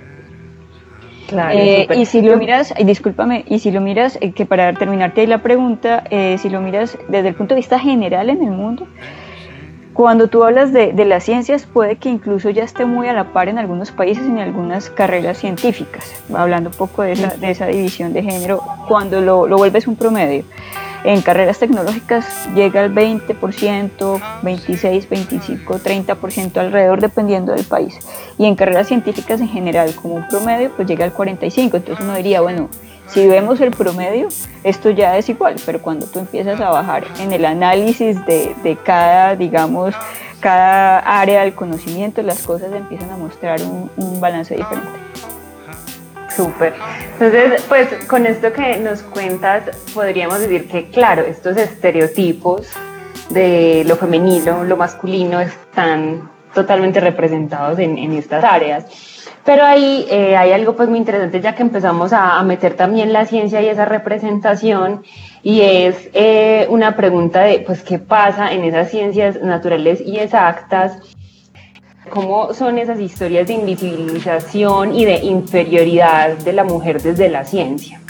Claro, 1.26 1.58
eh, 1.58 1.88
y 1.96 2.04
si 2.06 2.20
lo 2.22 2.36
miras, 2.36 2.74
y 2.76 2.84
discúlpame, 2.84 3.44
y 3.48 3.60
si 3.60 3.70
lo 3.70 3.80
miras, 3.80 4.18
eh, 4.20 4.32
que 4.32 4.44
para 4.46 4.72
terminarte 4.74 5.22
ahí 5.22 5.26
la 5.26 5.38
pregunta, 5.38 6.04
eh, 6.10 6.36
si 6.38 6.50
lo 6.50 6.60
miras 6.60 6.98
desde 7.08 7.28
el 7.28 7.34
punto 7.34 7.54
de 7.54 7.60
vista 7.60 7.78
general 7.78 8.28
en 8.30 8.42
el 8.42 8.50
mundo, 8.50 8.86
cuando 9.94 10.28
tú 10.28 10.44
hablas 10.44 10.72
de, 10.72 10.92
de, 10.92 11.04
las 11.04 11.24
ciencias, 11.24 11.66
puede 11.66 11.96
que 11.96 12.08
incluso 12.08 12.50
ya 12.50 12.64
esté 12.64 12.84
muy 12.84 13.08
a 13.08 13.12
la 13.12 13.32
par 13.32 13.48
en 13.48 13.58
algunos 13.58 13.92
países 13.92 14.24
en 14.24 14.38
algunas 14.38 14.90
carreras 14.90 15.38
científicas, 15.38 16.22
hablando 16.34 16.70
un 16.70 16.76
poco 16.76 17.02
de 17.02 17.12
esa, 17.12 17.36
de 17.36 17.50
esa 17.50 17.66
división 17.66 18.12
de 18.12 18.22
género, 18.22 18.60
cuando 18.88 19.20
lo, 19.20 19.46
lo 19.46 19.56
vuelves 19.56 19.86
un 19.86 19.96
promedio. 19.96 20.44
En 21.02 21.22
carreras 21.22 21.58
tecnológicas 21.58 22.26
llega 22.54 22.82
al 22.82 22.94
20%, 22.94 24.20
26, 24.42 25.08
25, 25.08 25.78
30% 25.78 26.56
alrededor 26.58 27.00
dependiendo 27.00 27.52
del 27.52 27.64
país. 27.64 27.98
Y 28.36 28.44
en 28.44 28.54
carreras 28.54 28.88
científicas 28.88 29.40
en 29.40 29.48
general 29.48 29.94
como 29.94 30.16
un 30.16 30.28
promedio 30.28 30.70
pues 30.76 30.86
llega 30.86 31.06
al 31.06 31.14
45%. 31.14 31.74
Entonces 31.74 32.00
uno 32.00 32.14
diría, 32.16 32.42
bueno, 32.42 32.68
si 33.06 33.26
vemos 33.26 33.60
el 33.60 33.70
promedio, 33.70 34.28
esto 34.62 34.90
ya 34.90 35.16
es 35.16 35.28
igual, 35.28 35.56
pero 35.64 35.80
cuando 35.80 36.06
tú 36.06 36.20
empiezas 36.20 36.60
a 36.60 36.70
bajar 36.70 37.04
en 37.18 37.32
el 37.32 37.44
análisis 37.44 38.24
de, 38.26 38.54
de 38.62 38.76
cada, 38.76 39.34
digamos, 39.36 39.94
cada 40.38 40.98
área 40.98 41.42
del 41.42 41.54
conocimiento, 41.54 42.22
las 42.22 42.42
cosas 42.42 42.72
empiezan 42.72 43.10
a 43.10 43.16
mostrar 43.16 43.60
un, 43.62 43.90
un 43.96 44.20
balance 44.20 44.54
diferente. 44.54 44.88
Súper. 46.40 46.72
Entonces, 47.12 47.62
pues 47.68 47.88
con 48.06 48.24
esto 48.24 48.50
que 48.50 48.78
nos 48.78 49.02
cuentas, 49.02 49.64
podríamos 49.92 50.40
decir 50.40 50.66
que, 50.68 50.88
claro, 50.88 51.20
estos 51.22 51.54
estereotipos 51.58 52.66
de 53.28 53.84
lo 53.86 53.96
femenino, 53.96 54.64
lo 54.64 54.78
masculino, 54.78 55.38
están 55.40 56.30
totalmente 56.54 56.98
representados 56.98 57.78
en, 57.78 57.98
estas 58.14 58.42
áreas. 58.42 58.86
Pero 59.44 59.64
ahí 59.64 60.06
eh, 60.10 60.34
hay 60.34 60.52
algo 60.52 60.74
pues 60.76 60.88
muy 60.88 60.98
interesante 60.98 61.42
ya 61.42 61.54
que 61.54 61.62
empezamos 61.62 62.14
a, 62.14 62.42
meter 62.42 62.72
también 62.74 63.12
la 63.12 63.26
ciencia 63.26 63.60
y 63.60 63.68
esa 63.68 63.84
representación 63.84 65.02
y 65.42 65.60
es 65.60 66.08
eh, 66.14 66.66
una 66.70 66.96
pregunta 66.96 67.42
de 67.42 67.60
pues 67.60 67.82
qué 67.82 67.98
pasa 67.98 68.52
en 68.52 68.64
esas 68.64 68.90
ciencias 68.90 69.40
naturales 69.42 70.00
y 70.00 70.18
exactas 70.18 70.98
¿Cómo 72.10 72.52
son 72.54 72.78
esas 72.78 72.98
historias 72.98 73.46
de 73.46 73.54
invisibilización 73.54 74.94
y 74.96 75.04
de 75.04 75.18
inferioridad 75.18 76.36
de 76.38 76.52
la 76.52 76.64
mujer 76.64 77.00
desde 77.00 77.28
la 77.28 77.44
ciencia? 77.44 78.00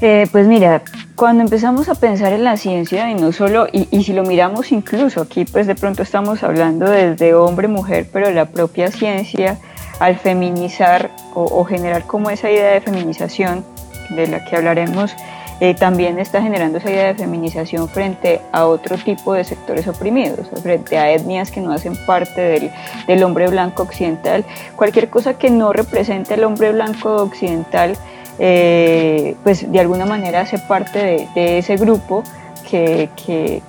Eh, 0.00 0.26
pues 0.32 0.46
mira, 0.46 0.82
cuando 1.14 1.42
empezamos 1.42 1.90
a 1.90 1.94
pensar 1.94 2.32
en 2.32 2.44
la 2.44 2.56
ciencia, 2.56 3.10
y 3.10 3.14
no 3.14 3.32
solo, 3.32 3.66
y, 3.70 4.02
si 4.02 4.14
lo 4.14 4.22
miramos 4.22 4.72
incluso, 4.72 5.20
aquí 5.20 5.44
pues 5.44 5.66
de 5.66 5.74
pronto 5.74 6.02
estamos 6.02 6.42
hablando 6.42 6.88
desde 6.88 7.34
hombre-mujer, 7.34 8.08
pero 8.10 8.30
la 8.30 8.46
propia 8.46 8.90
ciencia, 8.90 9.58
al 10.00 10.16
feminizar 10.16 11.10
o 11.34 11.64
generar 11.64 12.06
como 12.06 12.30
esa 12.30 12.50
idea 12.50 12.70
de 12.70 12.80
feminización, 12.80 13.64
de 14.10 14.28
la 14.28 14.44
que 14.44 14.56
hablaremos, 14.56 15.14
eh, 15.60 15.74
también 15.74 16.18
está 16.20 16.40
generando 16.40 16.78
esa 16.78 16.90
idea 16.90 17.06
de 17.08 17.14
feminización 17.14 17.88
frente 17.88 18.40
a 18.52 18.66
otro 18.66 18.96
tipo 18.96 19.34
de 19.34 19.42
sectores 19.42 19.88
oprimidos, 19.88 20.48
frente 20.62 20.96
a 20.96 21.10
etnias 21.10 21.50
que 21.50 21.60
no 21.60 21.72
hacen 21.72 21.96
parte 22.06 22.40
del, 22.40 22.70
del 23.08 23.22
hombre 23.24 23.48
blanco 23.48 23.82
occidental. 23.82 24.44
Cualquier 24.76 25.10
cosa 25.10 25.34
que 25.34 25.50
no 25.50 25.72
represente 25.72 26.34
al 26.34 26.44
hombre 26.44 26.70
blanco 26.70 27.16
occidental, 27.16 27.96
eh, 28.38 29.34
pues 29.42 29.70
de 29.70 29.80
alguna 29.80 30.06
manera 30.06 30.42
hace 30.42 30.58
parte 30.58 31.26
de, 31.34 31.58
ese 31.58 31.76
grupo 31.76 32.22
que, 32.70 33.08
que, 33.26 33.62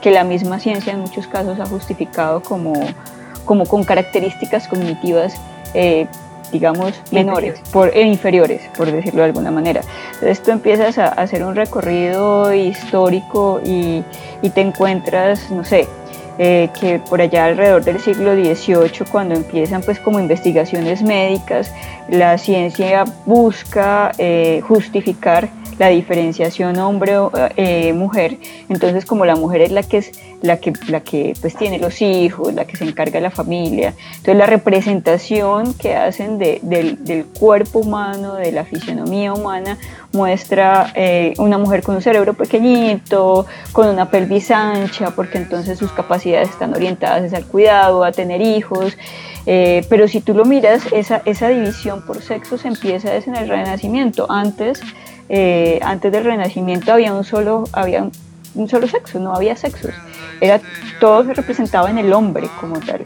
que, 0.00 0.10
la 0.10 0.24
misma 0.24 0.58
ciencia 0.58 0.94
en 0.94 1.00
muchos 1.00 1.28
casos 1.28 1.60
ha 1.60 1.66
justificado 1.66 2.42
como, 2.42 2.72
como 3.44 3.66
con 3.66 3.84
características 3.84 4.66
cognitivas 4.66 5.34
eh, 5.74 6.08
digamos, 6.52 6.94
menores, 7.10 7.60
por, 7.72 7.88
e 7.96 8.02
inferiores, 8.02 8.62
por 8.76 8.90
decirlo 8.90 9.20
de 9.20 9.26
alguna 9.26 9.50
manera. 9.50 9.80
Entonces 10.14 10.42
tú 10.42 10.50
empiezas 10.50 10.98
a, 10.98 11.08
hacer 11.08 11.44
un 11.44 11.54
recorrido 11.54 12.52
histórico 12.54 13.60
y, 13.64 14.04
y 14.42 14.50
te 14.50 14.60
encuentras, 14.60 15.50
no 15.50 15.64
sé, 15.64 15.88
eh, 16.38 16.68
que 16.78 16.98
por 16.98 17.20
allá 17.20 17.46
alrededor 17.46 17.84
del 17.84 18.00
siglo 18.00 18.34
XVIII, 18.34 19.06
cuando 19.10 19.34
empiezan 19.34 19.82
pues 19.82 19.98
como 19.98 20.20
investigaciones 20.20 21.02
médicas, 21.02 21.72
la 22.08 22.36
ciencia 22.38 23.04
busca 23.24 24.12
eh, 24.18 24.60
justificar 24.66 25.48
la 25.78 25.88
diferenciación 25.88 26.78
hombre-mujer, 26.78 28.32
eh, 28.32 28.38
entonces 28.68 29.04
como 29.04 29.24
la 29.26 29.36
mujer 29.36 29.60
es 29.60 29.72
la 29.72 29.82
que 29.82 29.98
es 29.98 30.12
la 30.42 30.58
que, 30.58 30.72
la 30.88 31.00
que 31.00 31.34
pues 31.40 31.56
tiene 31.56 31.78
los 31.78 32.00
hijos, 32.02 32.52
la 32.54 32.66
que 32.66 32.76
se 32.76 32.84
encarga 32.84 33.14
de 33.14 33.20
la 33.22 33.30
familia, 33.30 33.94
entonces 34.10 34.36
la 34.36 34.46
representación 34.46 35.74
que 35.74 35.96
hacen 35.96 36.38
de, 36.38 36.60
del, 36.62 37.04
del, 37.04 37.24
cuerpo 37.24 37.80
humano, 37.80 38.34
de 38.34 38.52
la 38.52 38.64
fisionomía 38.64 39.32
humana, 39.32 39.78
muestra 40.12 40.92
eh, 40.94 41.34
una 41.38 41.58
mujer 41.58 41.82
con 41.82 41.96
un 41.96 42.02
cerebro 42.02 42.34
pequeñito, 42.34 43.46
con 43.72 43.88
una 43.88 44.10
pelvis 44.10 44.50
ancha, 44.50 45.10
porque 45.10 45.38
entonces 45.38 45.78
sus 45.78 45.92
capacidades 45.92 46.25
están 46.34 46.74
orientadas 46.74 47.32
al 47.32 47.44
cuidado, 47.44 48.04
a 48.04 48.12
tener 48.12 48.40
hijos, 48.40 48.96
eh, 49.46 49.84
pero 49.88 50.08
si 50.08 50.20
tú 50.20 50.34
lo 50.34 50.44
miras, 50.44 50.82
esa, 50.92 51.22
esa 51.24 51.48
división 51.48 52.02
por 52.06 52.20
sexos 52.20 52.64
empieza 52.64 53.10
desde 53.10 53.38
el 53.38 53.48
Renacimiento, 53.48 54.26
antes 54.30 54.82
eh, 55.28 55.80
antes 55.82 56.12
del 56.12 56.24
Renacimiento 56.24 56.92
había 56.92 57.12
un 57.12 57.24
solo, 57.24 57.64
había 57.72 58.08
un 58.54 58.68
solo 58.68 58.86
sexo, 58.86 59.18
no 59.18 59.34
había 59.34 59.56
sexos. 59.56 59.92
Era, 60.40 60.60
todo 61.00 61.24
se 61.24 61.34
representaba 61.34 61.90
en 61.90 61.98
el 61.98 62.12
hombre 62.12 62.48
como 62.60 62.78
tal. 62.80 63.02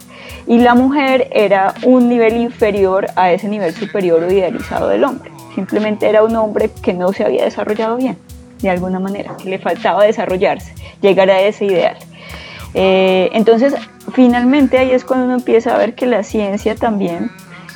Y 0.47 0.59
la 0.59 0.75
mujer 0.75 1.29
era 1.33 1.75
un 1.85 2.09
nivel 2.09 2.37
inferior 2.37 3.07
a 3.17 3.33
ese 3.33 3.49
nivel 3.49 3.75
superior 3.75 4.23
o 4.23 4.31
idealizado 4.31 4.89
del 4.89 5.05
hombre. 5.05 5.31
Simplemente 5.55 6.09
era 6.09 6.23
un 6.23 6.37
hombre 6.37 6.71
que 6.83 6.93
no 6.93 7.13
se 7.13 7.25
había 7.25 7.45
desarrollado 7.45 7.97
bien, 7.97 8.17
de 8.61 8.71
alguna 8.71 9.01
manera, 9.01 9.37
que 9.37 9.49
le 9.49 9.59
faltaba 9.59 10.05
desarrollarse, 10.05 10.75
llegar 11.01 11.31
a 11.31 11.41
ese 11.41 11.67
ideal. 11.67 11.97
Eh, 12.75 13.31
entonces, 13.33 13.75
finalmente 14.13 14.79
ahí 14.79 14.91
es 14.93 15.05
cuando 15.05 15.27
uno 15.27 15.35
empieza 15.35 15.75
a 15.75 15.79
ver 15.79 15.95
que 15.95 16.07
la 16.07 16.23
ciencia 16.23 16.75
también 16.75 17.31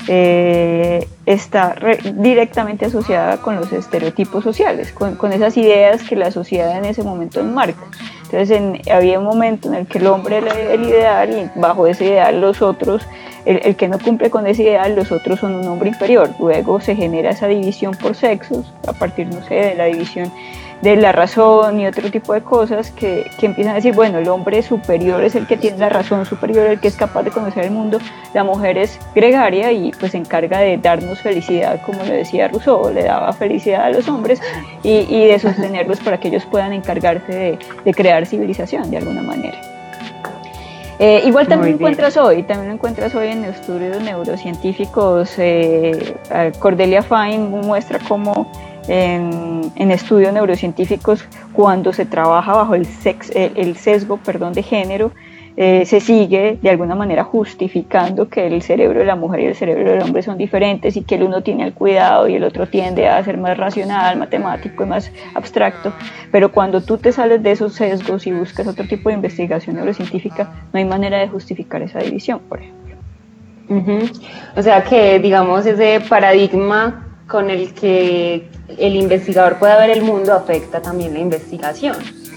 eh, 0.06 1.08
está 1.24 1.74
directamente 2.14 2.84
asociada 2.84 3.38
con 3.38 3.56
los 3.56 3.72
estereotipos 3.72 4.44
sociales, 4.44 4.92
con, 4.92 5.16
con, 5.16 5.32
esas 5.32 5.56
ideas 5.56 6.02
que 6.02 6.14
la 6.14 6.30
sociedad 6.30 6.76
en 6.76 6.84
ese 6.84 7.02
momento 7.02 7.40
enmarca. 7.40 7.84
Entonces 8.24 8.60
había 8.90 9.18
un 9.18 9.24
momento 9.24 9.68
en 9.68 9.74
el 9.74 9.86
que 9.86 9.98
el 9.98 10.06
hombre 10.08 10.38
era 10.38 10.52
el 10.52 10.84
ideal 10.84 11.50
y 11.56 11.58
bajo 11.58 11.86
ese 11.86 12.06
ideal 12.06 12.40
los 12.40 12.62
otros, 12.62 13.06
el, 13.44 13.60
el, 13.64 13.76
que 13.76 13.88
no 13.88 13.98
cumple 13.98 14.28
con 14.28 14.46
ese 14.46 14.64
ideal, 14.64 14.94
los 14.94 15.12
otros 15.12 15.40
son 15.40 15.54
un 15.54 15.66
hombre 15.68 15.90
inferior. 15.90 16.30
Luego 16.38 16.80
se 16.80 16.96
genera 16.96 17.30
esa 17.30 17.46
división 17.46 17.94
por 17.94 18.14
sexos, 18.14 18.72
a 18.86 18.92
partir, 18.92 19.28
no 19.28 19.42
sé, 19.46 19.54
de 19.54 19.74
la 19.74 19.84
división 19.86 20.30
de 20.82 20.96
la 20.96 21.12
razón 21.12 21.80
y 21.80 21.86
otro 21.86 22.10
tipo 22.10 22.34
de 22.34 22.42
cosas 22.42 22.90
que, 22.90 23.30
que, 23.38 23.46
empiezan 23.46 23.72
a 23.72 23.76
decir, 23.76 23.94
bueno, 23.94 24.18
el 24.18 24.28
hombre 24.28 24.62
superior 24.62 25.22
es 25.24 25.34
el 25.34 25.46
que 25.46 25.56
tiene 25.56 25.78
la 25.78 25.88
razón 25.88 26.26
superior, 26.26 26.66
el 26.66 26.80
que 26.80 26.88
es 26.88 26.96
capaz 26.96 27.22
de 27.22 27.30
conocer 27.30 27.64
el 27.64 27.70
mundo, 27.70 27.98
la 28.34 28.44
mujer 28.44 28.76
es 28.78 28.98
gregaria 29.14 29.72
y 29.72 29.92
pues 29.92 30.12
se 30.12 30.18
encarga 30.18 30.58
de 30.58 30.76
darnos 30.76 31.20
felicidad, 31.20 31.80
como 31.86 32.02
le 32.04 32.16
decía 32.16 32.48
Rousseau, 32.48 32.92
le 32.92 33.04
daba 33.04 33.32
felicidad 33.32 33.84
a 33.84 33.90
los 33.90 34.08
hombres 34.08 34.40
y, 34.82 35.06
y 35.08 35.26
de 35.26 35.38
sostenerlos 35.38 36.00
para 36.00 36.18
que 36.18 36.28
ellos 36.28 36.44
puedan 36.46 36.72
encargarse 36.72 37.32
de, 37.32 37.58
de 37.84 37.94
crear 37.94 38.26
civilización 38.26 38.90
de 38.90 38.98
alguna 38.98 39.22
manera. 39.22 39.58
Eh, 40.98 41.22
igual 41.24 41.48
también 41.48 41.72
lo 41.72 41.76
encuentras 41.76 42.16
hoy, 42.16 42.44
también 42.44 42.68
lo 42.68 42.74
encuentras 42.74 43.14
hoy 43.14 43.28
en 43.28 43.44
estudios 43.44 44.00
neurocientíficos. 44.02 45.34
Eh, 45.38 46.14
Cordelia 46.60 47.02
Fine 47.02 47.38
muestra 47.38 47.98
cómo 48.06 48.46
en, 48.88 49.90
estudios 49.90 50.32
neurocientíficos 50.32 51.24
cuando 51.52 51.92
se 51.92 52.06
trabaja 52.06 52.52
bajo 52.52 52.74
el, 52.74 52.86
el 53.34 53.76
sesgo 53.76 54.16
perdón, 54.16 54.52
de 54.54 54.62
género 54.62 55.12
eh, 55.56 55.86
se 55.86 56.00
sigue 56.00 56.58
de 56.60 56.70
alguna 56.70 56.96
manera 56.96 57.22
justificando 57.22 58.28
que 58.28 58.48
el 58.48 58.60
cerebro 58.60 58.98
de 58.98 59.04
la 59.04 59.14
mujer 59.14 59.40
y 59.40 59.44
el 59.46 59.54
cerebro 59.54 59.88
del 59.88 60.02
hombre 60.02 60.20
son 60.22 60.36
diferentes 60.36 60.96
y 60.96 61.02
que 61.02 61.14
el 61.14 61.22
uno 61.22 61.42
tiene 61.42 61.62
el 61.62 61.72
cuidado 61.72 62.26
y 62.26 62.34
el 62.34 62.42
otro 62.42 62.66
tiende 62.66 63.06
a 63.06 63.22
ser 63.22 63.38
más 63.38 63.56
racional, 63.56 64.18
matemático 64.18 64.82
y 64.82 64.86
más 64.86 65.12
abstracto. 65.34 65.92
Pero 66.32 66.50
cuando 66.50 66.80
tú 66.80 66.98
te 66.98 67.12
sales 67.12 67.40
de 67.40 67.52
esos 67.52 67.74
sesgos 67.74 68.26
y 68.26 68.32
buscas 68.32 68.66
otro 68.66 68.84
tipo 68.88 69.10
de 69.10 69.14
investigación 69.14 69.76
neurocientífica, 69.76 70.50
no 70.72 70.78
hay 70.80 70.84
manera 70.86 71.18
de 71.18 71.28
justificar 71.28 71.82
esa 71.82 72.00
división, 72.00 72.40
por 72.48 72.58
ejemplo. 72.58 72.96
O 74.56 74.62
sea 74.62 74.82
que, 74.82 75.20
digamos, 75.20 75.64
ese 75.66 76.00
paradigma 76.08 77.03
con 77.34 77.50
el 77.50 77.74
que 77.74 78.46
el 78.78 78.94
investigador 78.94 79.58
pueda 79.58 79.76
ver 79.76 79.90
el 79.90 80.02
mundo 80.02 80.32
afecta 80.32 80.80
también 80.80 81.14
la 81.14 81.18
investigación. 81.18 81.96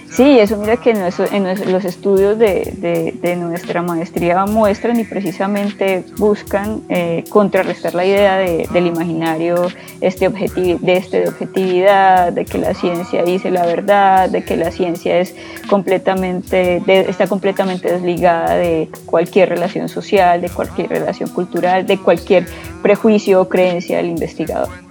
Sí, 0.09 0.39
eso 0.39 0.57
mira 0.57 0.77
que 0.77 0.89
en, 0.89 1.71
los 1.71 1.85
estudios 1.85 2.39
de, 2.39 3.37
nuestra 3.37 3.83
maestría 3.83 4.43
muestran 4.47 4.99
y 4.99 5.03
precisamente 5.03 6.03
buscan 6.17 6.81
eh, 6.89 7.25
contrarrestar 7.29 7.93
la 7.93 8.05
idea 8.05 8.37
del 8.37 8.87
imaginario 8.87 9.67
este 10.01 10.29
de 10.29 10.93
este 10.97 11.19
de 11.19 11.29
objetividad, 11.29 12.33
de 12.33 12.45
que 12.45 12.57
la 12.57 12.73
ciencia 12.73 13.23
dice 13.23 13.51
la 13.51 13.67
verdad, 13.67 14.29
de 14.31 14.43
que 14.43 14.57
la 14.57 14.71
ciencia 14.71 15.19
es 15.19 15.35
completamente, 15.69 16.81
está 17.07 17.27
completamente 17.27 17.91
desligada 17.91 18.55
de 18.55 18.89
cualquier 19.05 19.49
relación 19.49 19.89
social, 19.89 20.41
de 20.41 20.49
cualquier 20.49 20.89
relación 20.89 21.29
cultural, 21.29 21.85
de 21.85 21.99
cualquier 21.99 22.47
prejuicio 22.81 23.41
o 23.41 23.47
creencia 23.47 23.97
del 23.97 24.07
investigador. 24.07 24.86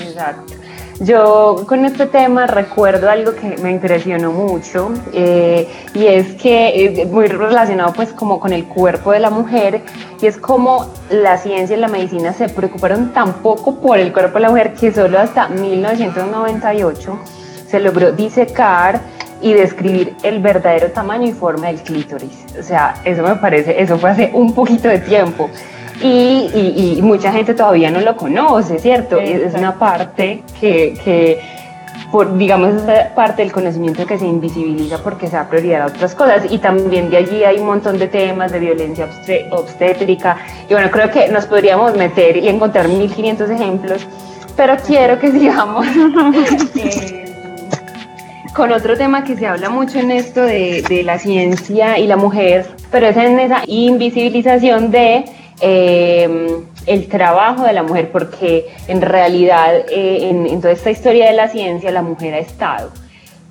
Exacto. 0.00 0.54
Yo 1.00 1.64
con 1.68 1.84
este 1.84 2.06
tema 2.06 2.48
recuerdo 2.48 3.08
algo 3.08 3.32
que 3.36 3.56
me 3.62 3.70
impresionó 3.70 4.32
mucho 4.32 4.90
eh, 5.12 5.68
y 5.94 6.06
es 6.06 6.34
que 6.34 6.86
es 7.02 7.08
muy 7.08 7.28
relacionado 7.28 7.92
pues 7.92 8.12
como 8.12 8.40
con 8.40 8.52
el 8.52 8.64
cuerpo 8.64 9.12
de 9.12 9.20
la 9.20 9.30
mujer 9.30 9.82
y 10.20 10.26
es 10.26 10.36
como 10.38 10.92
la 11.08 11.38
ciencia 11.38 11.76
y 11.76 11.80
la 11.80 11.86
medicina 11.86 12.32
se 12.32 12.48
preocuparon 12.48 13.12
tan 13.12 13.34
poco 13.34 13.76
por 13.76 13.98
el 13.98 14.12
cuerpo 14.12 14.34
de 14.34 14.40
la 14.40 14.50
mujer 14.50 14.74
que 14.74 14.92
solo 14.92 15.20
hasta 15.20 15.48
1998 15.48 17.18
se 17.68 17.78
logró 17.78 18.10
disecar 18.10 19.00
y 19.40 19.52
describir 19.52 20.16
el 20.24 20.40
verdadero 20.40 20.90
tamaño 20.90 21.28
y 21.28 21.32
forma 21.32 21.68
del 21.68 21.80
clítoris. 21.80 22.44
O 22.58 22.62
sea, 22.64 22.94
eso 23.04 23.22
me 23.22 23.36
parece, 23.36 23.80
eso 23.80 23.98
fue 23.98 24.10
hace 24.10 24.30
un 24.34 24.52
poquito 24.52 24.88
de 24.88 24.98
tiempo 24.98 25.48
y, 26.02 27.00
mucha 27.02 27.32
gente 27.32 27.54
todavía 27.54 27.90
no 27.90 28.00
lo 28.00 28.16
conoce, 28.16 28.78
¿cierto? 28.78 29.18
Es 29.18 29.54
una 29.54 29.78
parte 29.78 30.42
que, 30.60 31.40
por, 32.12 32.36
digamos, 32.36 32.74
es 32.74 33.06
parte 33.14 33.42
del 33.42 33.52
conocimiento 33.52 34.06
que 34.06 34.18
se 34.18 34.26
invisibiliza 34.26 35.02
porque 35.02 35.26
se 35.26 35.36
da 35.36 35.48
prioridad 35.48 35.82
a 35.82 35.86
otras 35.86 36.14
cosas. 36.14 36.44
Y 36.50 36.58
también 36.58 37.10
de 37.10 37.16
allí 37.18 37.44
hay 37.44 37.58
un 37.58 37.66
montón 37.66 37.98
de 37.98 38.08
temas 38.08 38.52
de 38.52 38.60
violencia 38.60 39.08
obstétrica. 39.50 40.36
Y 40.68 40.72
bueno, 40.72 40.90
creo 40.90 41.10
que 41.10 41.28
nos 41.28 41.46
podríamos 41.46 41.96
meter 41.96 42.36
y 42.36 42.48
encontrar 42.48 42.88
1500 42.88 43.50
ejemplos, 43.50 44.06
pero 44.56 44.76
quiero 44.86 45.18
que 45.18 45.32
sigamos. 45.32 45.86
Eh, 46.76 47.24
con 48.54 48.72
otro 48.72 48.96
tema 48.96 49.22
que 49.22 49.36
se 49.36 49.46
habla 49.46 49.70
mucho 49.70 50.00
en 50.00 50.10
esto 50.10 50.42
de, 50.42 50.82
de 50.88 51.04
la 51.04 51.18
ciencia 51.18 51.96
y 51.96 52.08
la 52.08 52.16
mujer, 52.16 52.66
pero 52.90 53.06
es 53.06 53.16
en 53.16 53.38
esa 53.38 53.62
invisibilización 53.66 54.90
de 54.90 55.24
eh, 55.60 56.62
el 56.86 57.08
trabajo 57.08 57.64
de 57.64 57.72
la 57.72 57.82
mujer, 57.82 58.10
porque 58.10 58.66
en 58.86 59.00
realidad 59.00 59.74
eh, 59.90 60.28
en, 60.30 60.60
toda 60.60 60.72
esta 60.72 60.90
historia 60.90 61.26
de 61.26 61.34
la 61.34 61.48
ciencia 61.48 61.90
la 61.90 62.02
mujer 62.02 62.34
ha 62.34 62.38
estado, 62.38 62.90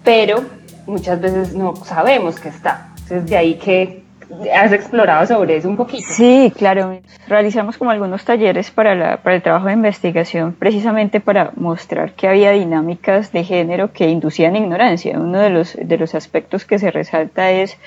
pero 0.03 0.43
muchas 0.85 1.19
veces 1.19 1.53
no 1.53 1.75
sabemos 1.75 2.39
que 2.39 2.49
está. 2.49 2.89
Entonces 2.97 3.29
de 3.29 3.37
ahí 3.37 3.55
que 3.55 4.07
has 4.53 4.71
explorado 4.71 5.25
sobre 5.25 5.57
eso 5.57 5.69
un 5.69 5.77
poquito. 5.77 6.05
Sí, 6.09 6.51
claro. 6.55 6.99
Realizamos 7.27 7.77
como 7.77 7.91
algunos 7.91 8.25
talleres 8.25 8.71
para, 8.71 9.17
para 9.17 9.35
el 9.35 9.41
trabajo 9.41 9.67
de 9.67 9.73
investigación, 9.73 10.53
precisamente 10.53 11.19
para 11.19 11.51
mostrar 11.55 12.13
que 12.13 12.27
había 12.27 12.51
dinámicas 12.51 13.31
de 13.31 13.43
género 13.43 13.91
que 13.93 14.09
inducían 14.09 14.55
ignorancia. 14.55 15.17
Uno 15.19 15.39
de 15.39 15.49
los, 15.49 15.77
de 15.81 15.97
los 15.97 16.15
aspectos 16.15 16.65
que 16.65 16.79
se 16.79 16.91
resalta 16.91 17.51
es 17.51 17.77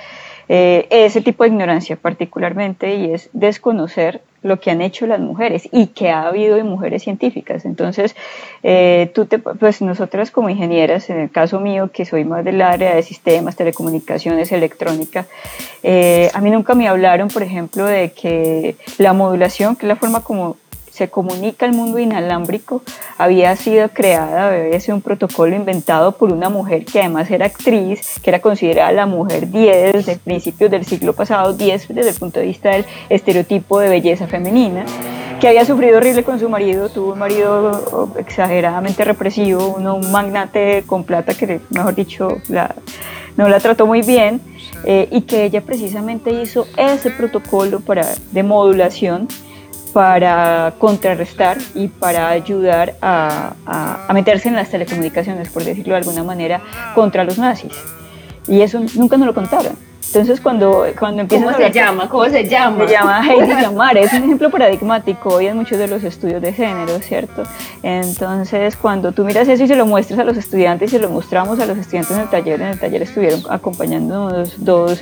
eh, 0.53 0.89
ese 0.91 1.21
tipo 1.21 1.45
de 1.45 1.51
ignorancia 1.51 1.95
particularmente 1.95 2.97
y 2.97 3.15
es 3.15 3.31
desconocer 3.33 4.21
lo 4.43 4.59
que 4.59 4.73
han 4.73 4.81
hecho 4.81 5.07
las 5.07 5.21
mujeres 5.21 5.69
y 5.71 5.89
que 5.89 6.11
ha 6.11 6.27
habido 6.27 6.57
de 6.57 6.65
mujeres 6.65 7.05
científicas. 7.05 7.65
Entonces, 7.65 8.17
eh, 8.65 9.13
tú 9.15 9.27
te, 9.27 9.39
pues 9.39 9.81
nosotras 9.81 10.33
como 10.33 10.51
ingenieras, 10.51 11.09
en 11.09 11.21
el 11.21 11.31
caso 11.31 11.61
mío, 11.61 11.91
que 11.93 12.05
soy 12.05 12.25
más 12.25 12.45
del 12.45 12.61
área 12.63 12.97
de 12.97 13.05
sistemas, 13.05 13.55
telecomunicaciones, 13.55 14.51
electrónica, 14.51 15.27
eh, 15.85 16.33
a 16.35 16.41
mí 16.41 16.51
nunca 16.51 16.75
me 16.75 16.89
hablaron, 16.89 17.29
por 17.29 17.45
ejemplo, 17.45 17.85
de 17.87 18.11
que 18.11 18.75
la 18.99 19.13
modulación, 19.13 19.77
que 19.77 19.87
es 19.87 19.89
la 19.89 19.97
forma 19.97 20.25
como 20.25 20.57
se 21.01 21.09
comunica 21.09 21.65
el 21.65 21.73
mundo 21.73 21.99
inalámbrico 21.99 22.83
había 23.17 23.57
sido 23.57 23.89
creada, 23.89 24.49
había 24.49 24.79
sido 24.81 24.97
un 24.97 25.01
protocolo 25.01 25.57
inventado 25.57 26.13
por 26.13 26.31
una 26.31 26.51
mujer 26.51 26.85
que 26.85 27.01
además 27.01 27.31
era 27.31 27.47
actriz, 27.47 28.21
que 28.23 28.29
era 28.29 28.41
considerada 28.41 28.93
la 28.93 29.07
mujer 29.07 29.49
10 29.49 29.95
desde 29.95 30.17
principios 30.17 30.71
del 30.71 30.85
siglo 30.85 31.15
pasado, 31.15 31.55
10 31.55 31.89
desde 31.89 32.11
el 32.11 32.17
punto 32.17 32.39
de 32.39 32.45
vista 32.45 32.73
del 32.73 32.85
estereotipo 33.09 33.81
de 33.81 33.89
belleza 33.89 34.27
femenina, 34.27 34.85
que 35.41 35.49
había 35.49 35.65
sufrido 35.65 35.97
horrible 35.97 36.23
con 36.23 36.39
su 36.39 36.51
marido, 36.51 36.91
tuvo 36.91 37.15
un 37.15 37.19
marido 37.19 38.13
exageradamente 38.19 39.03
represivo, 39.03 39.75
uno, 39.79 39.95
un 39.95 40.13
magnate 40.13 40.85
con 40.87 41.05
plata 41.05 41.33
que, 41.33 41.61
mejor 41.71 41.95
dicho, 41.95 42.29
no 43.39 43.49
la 43.49 43.59
trató 43.59 43.87
muy 43.87 44.03
bien, 44.03 44.43
eh, 44.85 45.09
y 45.11 45.23
que 45.23 45.45
ella 45.45 45.63
precisamente 45.63 46.31
hizo 46.31 46.67
ese 46.77 47.11
protocolo 47.11 47.81
para, 47.81 48.07
de 48.33 48.43
modulación 48.43 49.29
para 49.93 50.75
contrarrestar 50.79 51.59
y 51.75 51.89
para 51.89 52.29
ayudar 52.29 52.95
a, 53.03 53.55
meterse 54.13 54.49
en 54.49 54.57
las 54.57 54.71
telecomunicaciones, 54.71 55.49
por 55.49 55.65
decirlo 55.65 55.95
de 55.95 55.99
alguna 55.99 56.25
manera, 56.25 56.61
contra 56.95 57.25
los 57.25 57.39
nazis. 57.39 57.73
Y 58.49 58.63
eso 58.63 58.81
nunca 58.95 59.17
nos 59.17 59.27
lo 59.27 59.35
contaron. 59.35 59.91
Entonces 60.13 60.41
cuando, 60.41 60.87
cuando 60.99 61.23
empiezan 61.23 61.53
¿Cómo 61.53 61.57
se 61.57 61.71
llama? 61.71 62.09
¿Cómo 62.09 62.25
se 62.29 62.43
llama? 62.43 62.85
Se 62.85 62.93
llama 62.93 63.25
Heidi 63.25 63.63
Lamar, 63.63 63.97
es 63.97 64.13
un 64.13 64.25
ejemplo 64.25 64.51
paradigmático 64.51 65.29
hoy 65.29 65.47
en 65.47 65.57
muchos 65.57 65.79
de 65.79 65.87
los 65.87 66.03
estudios 66.03 66.43
de 66.43 66.53
género, 66.53 66.99
¿cierto? 66.99 67.45
Entonces 67.85 68.77
cuando 68.77 69.13
tú 69.13 69.25
miras 69.25 69.47
eso 69.47 69.63
y 69.63 69.69
se 69.69 69.77
lo 69.77 69.87
muestras 69.87 70.19
a 70.19 70.25
los 70.25 70.37
estudiantes 70.37 70.91
y 70.91 70.97
se 70.97 70.99
lo 70.99 71.11
mostramos 71.11 71.61
a 71.61 71.67
los 71.67 71.79
estudiantes 71.79 72.17
en 72.17 72.23
el 72.23 72.29
taller, 72.29 72.61
en 72.61 72.69
el 72.69 72.81
taller 72.81 73.03
estuvieron 73.03 73.43
acompañándonos 73.51 74.65
dos 74.65 75.01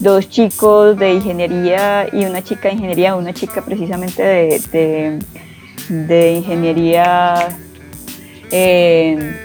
dos 0.00 0.28
chicos 0.28 0.96
de 0.96 1.14
ingeniería 1.14 2.08
y 2.12 2.24
una 2.24 2.42
chica 2.42 2.68
de 2.68 2.74
ingeniería, 2.74 3.16
una 3.16 3.32
chica 3.32 3.62
precisamente 3.64 4.22
de, 4.22 5.18
de, 5.88 6.32
ingeniería 6.32 7.48
eh, 8.50 9.36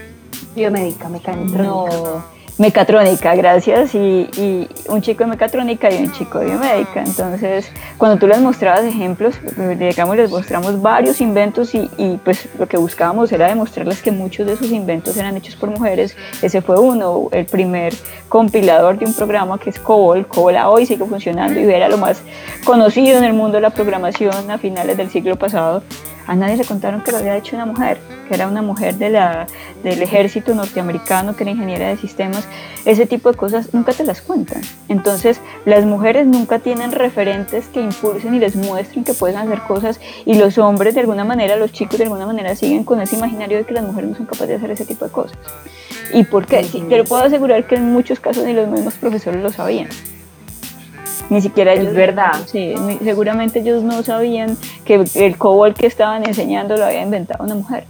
biomédica, 0.56 1.10
mecánica. 1.10 1.58
No, 1.58 2.24
mecatrónica, 2.58 3.36
gracias, 3.36 3.96
y, 3.96 4.68
un 4.88 5.02
chico 5.02 5.24
de 5.24 5.30
mecatrónica 5.32 5.92
y 5.92 6.04
un 6.04 6.12
chico 6.12 6.40
de 6.40 6.46
biomédica. 6.46 7.04
Entonces, 7.04 7.72
cuando 7.98 8.18
tú 8.18 8.28
les 8.28 8.40
mostrabas 8.40 8.84
ejemplos, 8.84 9.36
digamos, 9.78 10.16
les 10.16 10.30
mostramos 10.30 10.82
varios 10.82 11.22
inventos 11.22 11.74
y, 11.74 11.90
y, 11.98 12.18
pues 12.24 12.48
lo 12.60 12.68
que 12.68 12.78
buscábamos 12.78 13.32
era 13.32 13.48
demostrarles 13.48 14.02
que 14.02 14.12
muchos 14.12 14.46
de 14.46 14.54
esos 14.54 14.72
inventos 14.72 15.18
eran 15.18 15.36
hechos 15.38 15.56
por 15.56 15.70
mujeres. 15.70 16.16
Ese 16.42 16.62
fue 16.62 16.80
uno, 16.80 17.30
el 17.32 17.46
primer 17.46 17.94
compilador 18.30 18.98
de 18.98 19.06
un 19.06 19.14
programa 19.14 19.60
que 19.60 19.70
es 19.70 19.80
COBOL. 19.80 20.28
COBOL 20.28 20.56
hoy 20.66 20.86
sigue 20.86 21.06
funcionando 21.06 21.60
y 21.60 21.64
era 21.64 21.90
lo 21.90 21.98
más 21.98 22.22
conocido 22.64 23.18
en 23.18 23.24
el 23.24 23.34
mundo 23.34 23.56
de 23.56 23.62
la 23.62 23.70
programación 23.72 24.50
a 24.52 24.58
finales 24.58 24.98
del 24.98 25.10
siglo 25.10 25.36
pasado 25.36 25.84
a 26.28 26.36
nadie 26.36 26.58
le 26.58 26.66
contaron 26.66 27.02
que 27.02 27.12
lo 27.12 27.18
había 27.18 27.36
hecho 27.36 27.56
una 27.56 27.66
mujer, 27.66 28.00
que 28.28 28.34
era 28.36 28.48
una 28.48 28.62
mujer 28.62 28.96
de 28.96 29.10
la, 29.10 29.48
del 29.84 30.02
ejército 30.02 30.56
norteamericano, 30.56 31.36
que 31.36 31.44
era 31.44 31.52
ingeniera 31.52 31.88
de 31.90 31.98
sistemas. 31.98 32.48
Ese 32.86 33.06
tipo 33.06 33.32
de 33.32 33.38
cosas 33.38 33.74
nunca 33.74 33.94
te 33.94 34.04
las 34.04 34.22
cuentan. 34.22 34.62
Entonces, 34.88 35.40
las 35.66 35.86
mujeres 35.86 36.26
nunca 36.26 36.60
tienen 36.60 36.92
referentes 36.92 37.68
que 37.68 37.82
impulsen 37.82 38.36
y 38.36 38.40
les 38.40 38.56
muestren 38.56 39.04
que 39.04 39.14
pueden 39.14 39.38
hacer 39.38 39.62
cosas 39.62 40.00
y 40.26 40.36
los 40.36 40.58
hombres 40.58 40.94
de 40.96 41.02
alguna 41.02 41.24
manera, 41.24 41.56
los 41.56 41.72
chicos 41.72 41.98
de 41.98 42.06
alguna 42.06 42.26
manera 42.26 42.56
siguen 42.56 42.84
con 42.84 43.02
ese 43.02 43.16
imaginario 43.16 43.58
de 43.58 43.66
que 43.66 43.74
las 43.74 43.84
mujeres 43.84 44.12
no 44.12 44.18
son 44.18 44.26
capaces 44.26 44.50
de 44.50 44.56
hacer 44.56 44.72
ese 44.72 44.86
tipo 44.86 45.06
de 45.06 45.12
cosas. 45.12 45.38
¿Y 46.14 46.24
por 46.24 46.46
qué? 46.46 46.64
Sí, 46.64 46.84
te 46.88 46.98
lo 46.98 47.06
puedo 47.06 47.24
asegurar 47.24 47.66
que 47.66 47.76
en 47.76 47.92
muchos 47.92 48.20
casos 48.20 48.46
ni 48.46 48.54
los 48.54 48.68
mismos 48.68 48.94
profesores 48.96 49.42
lo 49.42 49.52
sabían. 49.52 49.88
Ni 51.30 51.42
siquiera 51.42 51.74
ellos. 51.74 51.88
Es 51.88 51.96
verdad. 51.96 52.34
Sí, 52.46 52.76
seguramente 53.04 53.60
ellos 53.60 53.84
no 53.84 54.04
sabían 54.04 54.58
que 54.86 55.04
el 55.16 55.38
COBOL 55.38 55.74
que 55.74 55.88
estaban 55.88 56.26
enseñando 56.26 56.78
lo 56.78 56.86
había 56.86 57.02
inventado 57.02 57.44
una 57.44 57.56
mujer. 57.56 57.86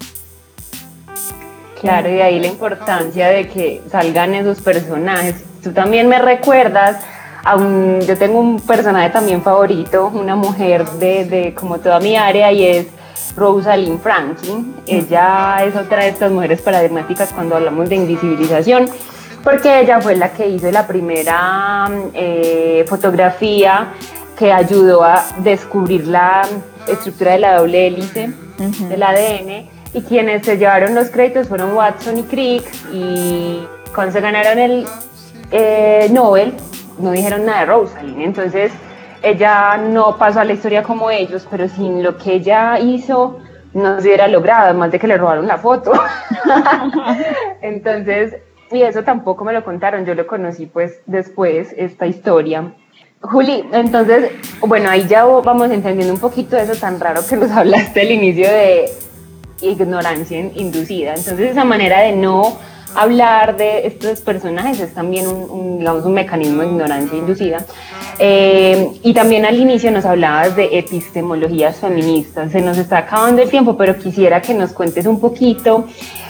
Claro, 1.82 2.10
y 2.10 2.22
ahí 2.22 2.39
la 2.39 2.48
importancia 2.48 3.28
de 3.28 3.50
que 3.50 3.82
salgan 3.91 4.34
esos 4.34 4.62
personajes. 4.62 5.43
Tú 5.62 5.74
también 5.74 6.08
me 6.08 6.19
recuerdas 6.19 7.04
a 7.43 7.58
yo 7.58 8.17
tengo 8.17 8.39
un 8.39 8.62
personaje 8.62 9.10
también 9.10 9.41
favorito, 9.41 10.10
una 10.13 10.36
mujer 10.36 10.86
de, 10.91 11.26
de 11.26 11.54
como 11.54 11.80
toda 11.80 12.00
mi 12.00 12.15
área 12.15 12.54
y 12.54 12.63
es 12.63 12.88
Rosalind 13.36 14.00
Franklin. 14.00 14.76
Ella 14.88 15.58
es 15.65 15.76
otra 15.76 16.04
de 16.04 16.10
estas 16.10 16.32
mujeres 16.32 16.62
paradigmáticas 16.62 17.34
cuando 17.34 17.56
hablamos 17.56 17.89
de 17.89 17.96
invisibilización, 17.96 18.89
porque 19.43 19.82
ella 19.82 19.99
fue 19.99 20.15
la 20.15 20.29
que 20.29 20.47
hizo 20.47 20.71
la 20.71 20.88
primera 20.88 21.89
eh, 22.13 22.86
fotografía 22.88 23.93
que 24.38 24.51
ayudó 24.51 25.03
a 25.03 25.23
descubrir 25.39 26.08
la 26.08 26.43
estructura 26.88 27.34
de 27.34 27.39
la 27.39 27.58
doble 27.58 27.88
hélice 27.88 28.32
del 28.89 29.03
ADN 29.03 29.69
y 29.93 30.01
quienes 30.01 30.45
se 30.45 30.58
llevaron 30.58 30.95
los 30.95 31.10
créditos 31.10 31.47
fueron 31.47 31.73
Watson 31.73 32.17
y 32.19 32.23
Crick 32.23 32.65
y 32.91 33.67
cuando 33.93 34.13
se 34.13 34.21
ganaron 34.21 34.58
el 34.58 34.88
eh, 35.51 36.08
Nobel 36.12 36.53
no 36.97 37.12
dijeron 37.12 37.45
nada 37.45 37.60
de 37.62 37.65
Rosalind, 37.65 38.21
entonces 38.21 38.71
ella 39.21 39.77
no 39.77 40.17
pasó 40.17 40.41
a 40.41 40.45
la 40.45 40.53
historia 40.53 40.84
como 40.84 41.10
ellos, 41.10 41.47
pero 41.49 41.67
sin 41.67 42.03
lo 42.03 42.17
que 42.17 42.34
ella 42.34 42.79
hizo 42.79 43.39
no 43.73 43.99
se 43.99 44.08
hubiera 44.08 44.27
logrado, 44.27 44.65
además 44.65 44.91
de 44.91 44.99
que 44.99 45.08
le 45.08 45.17
robaron 45.17 45.47
la 45.47 45.58
foto. 45.58 45.93
entonces, 47.62 48.36
y 48.73 48.81
eso 48.83 49.03
tampoco 49.03 49.45
me 49.45 49.53
lo 49.53 49.63
contaron, 49.63 50.05
yo 50.05 50.15
lo 50.15 50.27
conocí 50.27 50.65
pues 50.65 50.99
después, 51.05 51.73
esta 51.77 52.07
historia. 52.07 52.73
Juli, 53.21 53.63
entonces, 53.71 54.31
bueno, 54.59 54.89
ahí 54.89 55.07
ya 55.07 55.23
vamos 55.25 55.71
entendiendo 55.71 56.13
un 56.13 56.19
poquito 56.19 56.55
de 56.55 56.63
eso 56.63 56.75
tan 56.75 56.99
raro 56.99 57.21
que 57.27 57.38
nos 57.38 57.51
hablaste 57.51 58.01
al 58.01 58.12
inicio 58.12 58.49
de 58.49 58.86
ignorancia 59.62 60.39
inducida. 60.39 61.12
Entonces, 61.15 61.51
esa 61.51 61.63
manera 61.63 62.01
de 62.01 62.13
no 62.13 62.57
hablar 62.95 63.58
de 63.58 63.88
estos 63.88 64.21
personajes 64.21 64.79
es 64.79 64.93
también 64.93 65.27
un, 65.27 65.79
digamos, 65.79 66.06
un 66.06 66.13
mecanismo 66.13 66.62
de 66.62 66.67
ignorancia 66.67 67.17
inducida. 67.17 67.65
Eh, 68.19 68.91
y 69.01 69.13
también 69.13 69.45
al 69.45 69.58
inicio 69.58 69.91
nos 69.91 70.06
hablabas 70.06 70.56
de 70.56 70.77
epistemologías 70.77 71.77
feministas. 71.77 72.51
Se 72.51 72.62
nos 72.62 72.77
está 72.77 72.99
acabando 72.99 73.41
el 73.41 73.49
tiempo, 73.49 73.75
pero 73.75 73.97
quisiera 73.97 74.41
que 74.41 74.53
nos 74.53 74.71
cuentes 74.73 75.06
un 75.06 75.19
poquito 75.19 75.86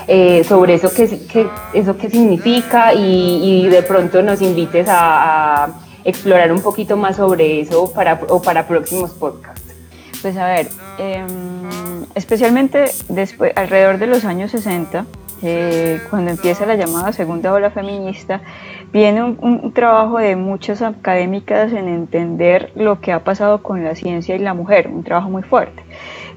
eh, 0.08 0.44
sobre 0.44 0.76
eso 0.76 0.94
que, 0.94 1.50
eso 1.74 1.98
qué 1.98 2.10
significa 2.10 2.94
y, 2.94 3.68
de 3.68 3.82
pronto 3.84 4.22
nos 4.22 4.42
invites 4.42 4.88
a, 4.90 5.70
explorar 6.06 6.52
un 6.52 6.62
poquito 6.62 6.98
más 6.98 7.16
sobre 7.16 7.62
eso 7.62 7.90
para, 7.94 8.20
o 8.28 8.42
para 8.42 8.68
próximos 8.68 9.12
podcasts. 9.12 9.74
Pues 10.22 10.36
a 10.36 10.48
ver, 10.48 10.68
em, 10.98 11.28
especialmente 12.14 12.92
después, 13.08 13.54
alrededor 13.56 13.98
de 14.00 14.08
los 14.08 14.26
años 14.26 14.52
60, 14.52 15.06
eh, 15.46 16.00
cuando 16.10 16.32
empieza 16.32 16.66
la 16.66 16.76
llamada 16.76 17.12
segunda 17.12 17.52
ola 17.52 17.70
feminista, 17.70 18.42
viene 18.94 19.24
un, 19.24 19.74
trabajo 19.74 20.18
de 20.20 20.38
muchas 20.38 20.82
académicas 20.82 21.74
en 21.74 21.90
entender 21.90 22.72
lo 22.76 23.02
que 23.02 23.12
ha 23.12 23.24
pasado 23.26 23.62
con 23.62 23.84
la 23.84 23.94
ciencia 23.94 24.36
y 24.36 24.40
la 24.40 24.54
mujer, 24.54 24.88
un 24.88 25.04
trabajo 25.04 25.30
muy 25.30 25.44
fuerte. 25.44 25.84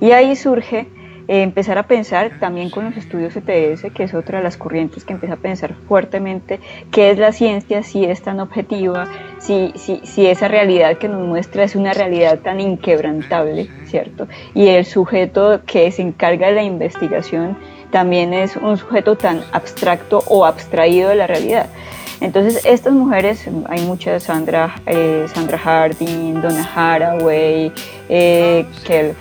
Y 0.01 0.11
ahí 0.11 0.35
surge 0.35 0.89
eh, 1.29 1.43
empezar 1.43 1.79
a 1.79 1.85
pensar 1.85 2.39
también 2.41 2.69
con 2.69 2.85
los 2.85 2.97
estudios 2.97 3.37
ETS, 3.37 3.93
que 3.95 4.03
es 4.03 4.13
otra 4.13 4.39
de 4.39 4.45
las 4.45 4.57
corrientes 4.57 5.05
que 5.05 5.13
empieza 5.13 5.35
a 5.35 5.39
pensar 5.39 5.75
fuertemente 5.87 6.59
qué 6.91 7.11
es 7.11 7.19
la 7.19 7.31
ciencia, 7.31 7.85
si 7.85 8.05
es 8.05 8.23
tan 8.23 8.41
objetiva, 8.41 9.07
si, 9.39 9.73
si, 9.77 10.01
si 10.03 10.27
esa 10.27 10.49
realidad 10.49 10.99
que 10.99 11.09
nos 11.09 11.25
muestra 11.25 11.63
es 11.63 11.77
una 11.77 11.95
realidad 11.95 12.41
tan 12.41 12.59
inquebrantable, 12.59 13.69
¿cierto? 13.85 14.27
Y 14.53 14.67
el 14.67 14.85
sujeto 14.85 15.61
que 15.65 15.93
se 15.93 16.03
encarga 16.03 16.49
de 16.49 16.55
la 16.55 16.63
investigación 16.65 17.57
también 17.91 18.35
es 18.35 18.57
un 18.57 18.77
sujeto 18.77 19.17
tan 19.17 19.43
abstracto 19.53 20.23
o 20.27 20.45
abstraído 20.45 21.11
de 21.11 21.17
la 21.17 21.27
realidad. 21.27 21.67
Entonces, 22.21 22.65
estas 22.65 22.95
mujeres, 22.95 23.47
hay 23.69 23.83
muchas, 23.83 24.23
Sandra, 24.23 24.75
eh, 24.87 25.27
Sandra 25.35 25.59
Harding, 25.59 26.41
Donna 26.41 26.69
Haraway, 26.75 27.71
eh, 28.09 28.65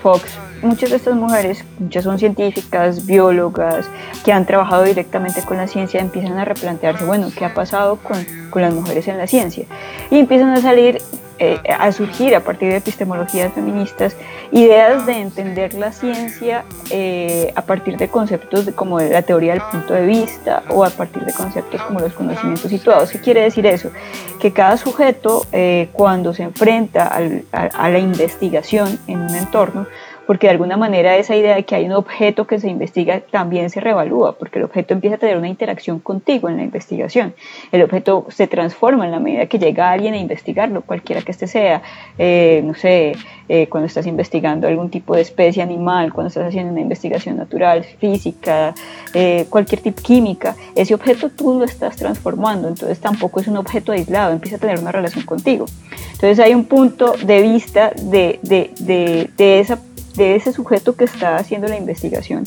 Fox, 0.02 0.38
muchas 0.62 0.90
de 0.90 0.98
estas 0.98 1.16
mujeres, 1.16 1.64
muchas 1.80 2.04
son 2.04 2.20
científicas, 2.20 3.06
biólogas, 3.06 3.86
que 4.24 4.32
han 4.32 4.46
trabajado 4.46 4.84
directamente 4.84 5.42
con 5.42 5.58
la 5.58 5.68
ciencia, 5.68 6.00
empiezan 6.00 6.38
a 6.38 6.46
replantearse, 6.46 7.06
bueno, 7.06 7.30
¿qué 7.36 7.46
ha 7.46 7.54
pasado 7.54 7.98
con, 7.98 8.26
con 8.50 8.62
las 8.62 8.74
mujeres 8.74 9.08
en 9.08 9.18
la 9.18 9.28
ciencia? 9.28 9.66
Y 10.10 10.20
empiezan 10.20 10.50
a 10.50 10.62
salir 10.62 11.02
eh, 11.38 11.60
a 11.68 11.92
surgir 11.92 12.34
a 12.34 12.40
partir 12.40 12.70
de 12.70 12.78
epistemologías 12.78 13.52
feministas 13.52 14.16
ideas 14.54 15.06
de 15.06 15.20
entender 15.20 15.74
la 15.74 15.92
ciencia 15.92 16.64
eh, 16.90 17.52
a 17.58 17.62
partir 17.64 17.98
de 17.98 18.08
conceptos 18.08 18.70
como 18.74 19.02
la 19.02 19.22
teoría 19.22 19.52
del 19.52 19.62
punto 19.64 19.94
de 19.94 20.06
vista 20.06 20.64
o 20.70 20.86
a 20.86 20.90
partir 20.90 21.26
de 21.26 21.34
conceptos 21.34 21.82
como 21.82 22.00
los 22.00 22.14
conocimientos 22.14 22.72
situados. 22.72 23.12
¿Qué 23.12 23.20
quiere 23.20 23.42
decir 23.42 23.66
eso? 23.66 23.92
Que 24.40 24.54
cada 24.54 24.78
sujeto 24.78 25.46
eh, 25.52 25.90
cuando 25.92 26.34
se 26.34 26.44
enfrenta 26.44 27.12
a 27.52 27.90
la 27.90 28.00
investigación 28.00 28.98
en 29.08 29.20
un 29.20 29.36
entorno 29.36 29.88
porque 30.26 30.48
de 30.48 30.52
alguna 30.52 30.78
manera 30.78 31.16
esa 31.18 31.36
idea 31.36 31.56
de 31.56 31.64
que 31.64 31.76
hay 31.76 31.86
un 31.86 31.94
objeto 31.94 32.46
que 32.48 32.60
se 32.60 32.70
investiga 32.70 33.22
también 33.22 33.70
se 33.70 33.80
revalúa, 33.80 34.38
porque 34.38 34.60
el 34.60 34.66
objeto 34.66 34.94
empieza 34.94 35.16
a 35.16 35.20
tener 35.20 35.38
una 35.38 35.48
interacción 35.48 36.00
contigo 36.00 36.50
en 36.50 36.58
la 36.58 36.64
investigación. 36.64 37.34
El 37.72 37.84
objeto 37.84 38.26
se 38.30 38.48
transforma 38.48 39.06
en 39.06 39.12
la 39.12 39.20
medida 39.20 39.46
que 39.46 39.60
llega 39.60 39.92
alguien 39.92 40.14
a 40.14 40.18
investigarlo, 40.18 40.82
cualquiera 40.82 41.22
que 41.22 41.32
este 41.32 41.48
sea, 41.48 41.82
eh, 42.18 42.62
no 42.64 42.74
sé, 42.74 43.14
eh, 43.48 43.68
cuando 43.68 43.88
estás 43.88 44.08
investigando 44.08 44.68
algún 44.68 44.90
tipo 44.90 45.16
de 45.16 45.22
especie 45.22 45.62
animal, 45.62 46.12
cuando 46.12 46.30
estás 46.30 46.48
haciendo 46.48 46.72
una 46.72 46.82
investigación 46.82 47.38
natural, 47.38 47.84
física, 47.84 48.74
eh, 49.14 49.46
cualquier 49.50 49.82
tipo 49.82 50.02
química, 50.02 50.56
ese 50.74 50.94
objeto 50.94 51.30
tú 51.30 51.60
lo 51.60 51.66
estás 51.66 51.96
transformando, 51.96 52.68
entonces 52.68 53.00
tampoco 53.00 53.40
es 53.40 53.48
un 53.48 53.58
objeto 53.58 53.92
aislado, 53.92 54.34
empieza 54.34 54.56
a 54.56 54.60
tener 54.60 54.80
una 54.80 54.92
relación 54.92 55.26
contigo. 55.26 55.66
Entonces 56.14 56.40
hay 56.40 56.56
un 56.56 56.66
punto 56.66 57.14
de 57.24 57.42
vista 57.42 57.92
de, 57.96 58.40
de, 58.42 58.72
de, 58.80 59.30
de 59.38 59.60
esa 59.60 59.80
de 60.16 60.36
ese 60.36 60.52
sujeto 60.52 60.96
que 60.96 61.06
está 61.06 61.38
haciendo 61.38 61.68
la 61.68 61.78
investigación, 61.78 62.44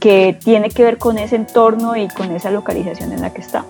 que 0.00 0.36
tiene 0.38 0.70
que 0.70 0.84
ver 0.84 0.98
con 0.98 1.18
ese 1.18 1.36
entorno 1.36 1.96
y 1.96 2.08
con 2.08 2.30
esa 2.34 2.50
localización 2.50 3.12
en 3.12 3.20
la 3.20 3.32
que 3.32 3.40
está. 3.40 3.64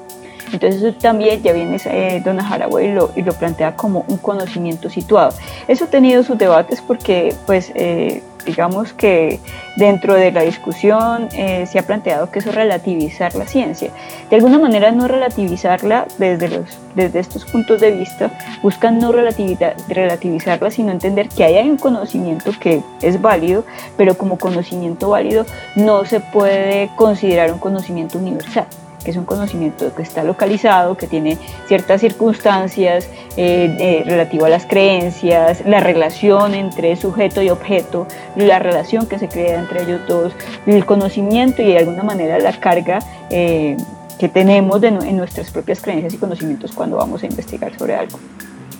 Entonces 0.52 0.98
también 0.98 1.42
ya 1.42 1.52
viene 1.52 1.78
eh, 1.84 2.22
Donna 2.24 2.46
Haraway 2.48 2.88
y 2.88 2.92
lo, 2.92 3.10
y 3.16 3.22
lo, 3.22 3.32
plantea 3.34 3.76
como 3.76 4.04
un 4.08 4.16
conocimiento 4.16 4.88
situado. 4.88 5.34
Eso 5.66 5.84
ha 5.84 5.88
tenido 5.88 6.22
sus 6.22 6.38
debates 6.38 6.80
porque 6.80 7.34
pues 7.46 7.70
eh, 7.74 8.22
digamos 8.48 8.94
que 8.94 9.40
dentro 9.76 10.14
de 10.14 10.32
la 10.32 10.40
discusión 10.42 11.28
eh, 11.32 11.66
se 11.66 11.78
ha 11.78 11.82
planteado 11.82 12.30
que 12.30 12.38
eso 12.38 12.48
es 12.48 12.54
relativizar 12.54 13.34
la 13.34 13.46
ciencia. 13.46 13.90
De 14.30 14.36
alguna 14.36 14.58
manera 14.58 14.90
no 14.90 15.06
relativizarla 15.06 16.06
desde, 16.16 16.48
los, 16.48 16.78
desde 16.94 17.20
estos 17.20 17.44
puntos 17.44 17.80
de 17.80 17.90
vista, 17.90 18.30
buscan 18.62 18.98
no 18.98 19.12
relativizarla, 19.12 20.70
sino 20.70 20.92
entender 20.92 21.28
que 21.28 21.44
hay 21.44 21.68
un 21.68 21.76
conocimiento 21.76 22.52
que 22.58 22.82
es 23.02 23.20
válido, 23.20 23.64
pero 23.98 24.16
como 24.16 24.38
conocimiento 24.38 25.10
válido 25.10 25.44
no 25.76 26.06
se 26.06 26.20
puede 26.20 26.88
considerar 26.96 27.52
un 27.52 27.58
conocimiento 27.58 28.18
universal 28.18 28.66
que 29.04 29.10
es 29.10 29.16
un 29.16 29.24
conocimiento 29.24 29.94
que 29.94 30.02
está 30.02 30.24
localizado, 30.24 30.96
que 30.96 31.06
tiene 31.06 31.38
ciertas 31.66 32.00
circunstancias 32.00 33.08
eh, 33.36 33.76
eh, 33.78 34.02
relativo 34.04 34.46
a 34.46 34.48
las 34.48 34.66
creencias, 34.66 35.64
la 35.66 35.80
relación 35.80 36.54
entre 36.54 36.96
sujeto 36.96 37.42
y 37.42 37.50
objeto, 37.50 38.06
la 38.36 38.58
relación 38.58 39.06
que 39.06 39.18
se 39.18 39.28
crea 39.28 39.58
entre 39.58 39.82
ellos 39.82 40.00
dos, 40.08 40.32
el 40.66 40.84
conocimiento 40.84 41.62
y 41.62 41.66
de 41.66 41.78
alguna 41.78 42.02
manera 42.02 42.38
la 42.38 42.52
carga 42.52 42.98
eh, 43.30 43.76
que 44.18 44.28
tenemos 44.28 44.82
en 44.82 45.16
nuestras 45.16 45.50
propias 45.50 45.80
creencias 45.80 46.14
y 46.14 46.16
conocimientos 46.16 46.72
cuando 46.72 46.96
vamos 46.96 47.22
a 47.22 47.26
investigar 47.26 47.76
sobre 47.78 47.94
algo. 47.94 48.18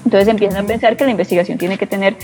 Entonces 0.04 0.26
empiezan 0.26 0.64
a 0.64 0.66
pensar 0.66 0.96
que 0.96 1.04
la 1.04 1.12
investigación 1.12 1.58
tiene 1.58 1.78
que 1.78 1.86
tener 1.86 2.16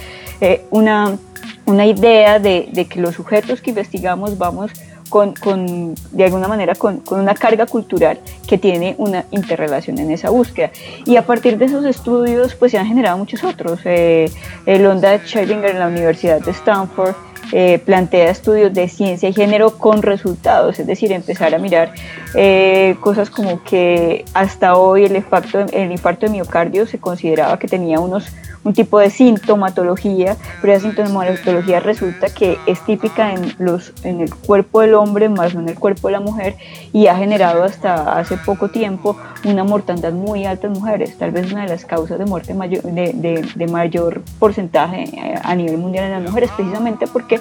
una, 0.71 1.17
una 1.65 1.87
idea 1.87 2.41
de, 2.41 2.69
de 2.73 2.87
que 2.87 3.01
los 3.01 3.15
sujetos 3.15 3.61
que 3.61 3.71
investigamos 3.71 4.37
vamos 4.37 4.73
con, 5.09 5.95
de 6.13 6.25
alguna 6.25 6.49
manera 6.49 6.75
con, 6.75 7.03
una 7.11 7.35
carga 7.35 7.67
cultural 7.67 8.19
que 8.49 8.59
tiene 8.59 8.95
una 8.99 9.25
interrelación 9.31 9.99
en 9.99 10.11
esa 10.11 10.31
búsqueda. 10.31 10.71
Y 11.05 11.17
a 11.17 11.27
partir 11.27 11.59
de 11.59 11.67
esos 11.67 11.85
estudios 11.85 12.55
pues 12.55 12.73
se 12.73 12.79
han 12.79 12.87
generado 12.87 13.19
muchos 13.19 13.45
otros. 13.45 13.81
Eh, 13.85 14.31
Londa 14.67 15.19
Schellinger 15.19 15.71
en 15.71 15.79
la 15.79 15.89
Universidad 15.89 16.41
de 16.41 16.51
Stanford 16.51 17.15
eh, 17.53 17.79
plantea 17.79 18.31
estudios 18.31 18.73
de 18.73 18.89
ciencia 18.89 19.29
y 19.29 19.33
género 19.33 19.79
con 19.79 20.03
resultados, 20.03 20.81
es 20.81 20.87
decir, 20.87 21.13
empezar 21.13 21.55
a 21.55 21.59
mirar 21.59 21.93
eh, 22.35 22.97
cosas 23.01 23.31
como 23.31 23.63
que 23.63 24.25
hasta 24.35 24.77
hoy 24.77 25.05
el 25.05 25.15
infarto, 25.15 25.61
el 25.61 25.93
infarto 25.93 26.27
de 26.27 26.33
miocardio 26.33 26.87
se 26.87 26.99
consideraba 26.99 27.59
que 27.59 27.69
tenía 27.69 28.01
unos 28.01 28.27
un 28.65 28.73
tipo 28.73 28.99
de 28.99 29.11
sintomatología, 29.11 30.37
pero 30.61 30.73
esa 30.73 30.89
sintomatología 30.89 31.81
resulta 31.81 32.29
que 32.29 32.59
es 32.67 32.81
típica 32.85 33.33
en, 33.33 33.55
los, 33.59 33.93
en 34.03 34.21
el 34.21 34.35
cuerpo 34.35 34.81
del 34.81 34.95
hombre 34.95 35.29
más 35.29 35.55
no 35.55 35.61
en 35.61 35.69
el 35.69 35.79
cuerpo 35.79 36.09
de 36.09 36.13
la 36.13 36.21
mujer 36.21 36.57
y 36.93 37.07
ha 37.07 37.17
generado 37.17 37.63
hasta 37.63 38.19
hace 38.19 38.37
poco 38.39 38.69
tiempo 38.69 39.17
una 39.45 39.65
mortandad 39.65 40.13
muy 40.13 40.47
alta 40.47 40.67
en 40.67 40.73
mujeres, 40.73 41.17
tal 41.19 41.31
vez 41.31 41.53
una 41.53 41.63
de 41.63 41.69
las 41.69 41.85
causas 41.85 42.19
de 42.19 42.25
muerte 42.25 42.55
mayor, 42.55 42.83
de, 42.83 43.67
mayor 43.71 44.23
porcentaje 44.39 45.05
eh, 45.05 45.35
a 45.43 45.55
nivel 45.55 45.79
mundial 45.79 46.07
en 46.07 46.13
las 46.13 46.23
mujeres, 46.23 46.51
precisamente 46.57 47.07
porque 47.07 47.41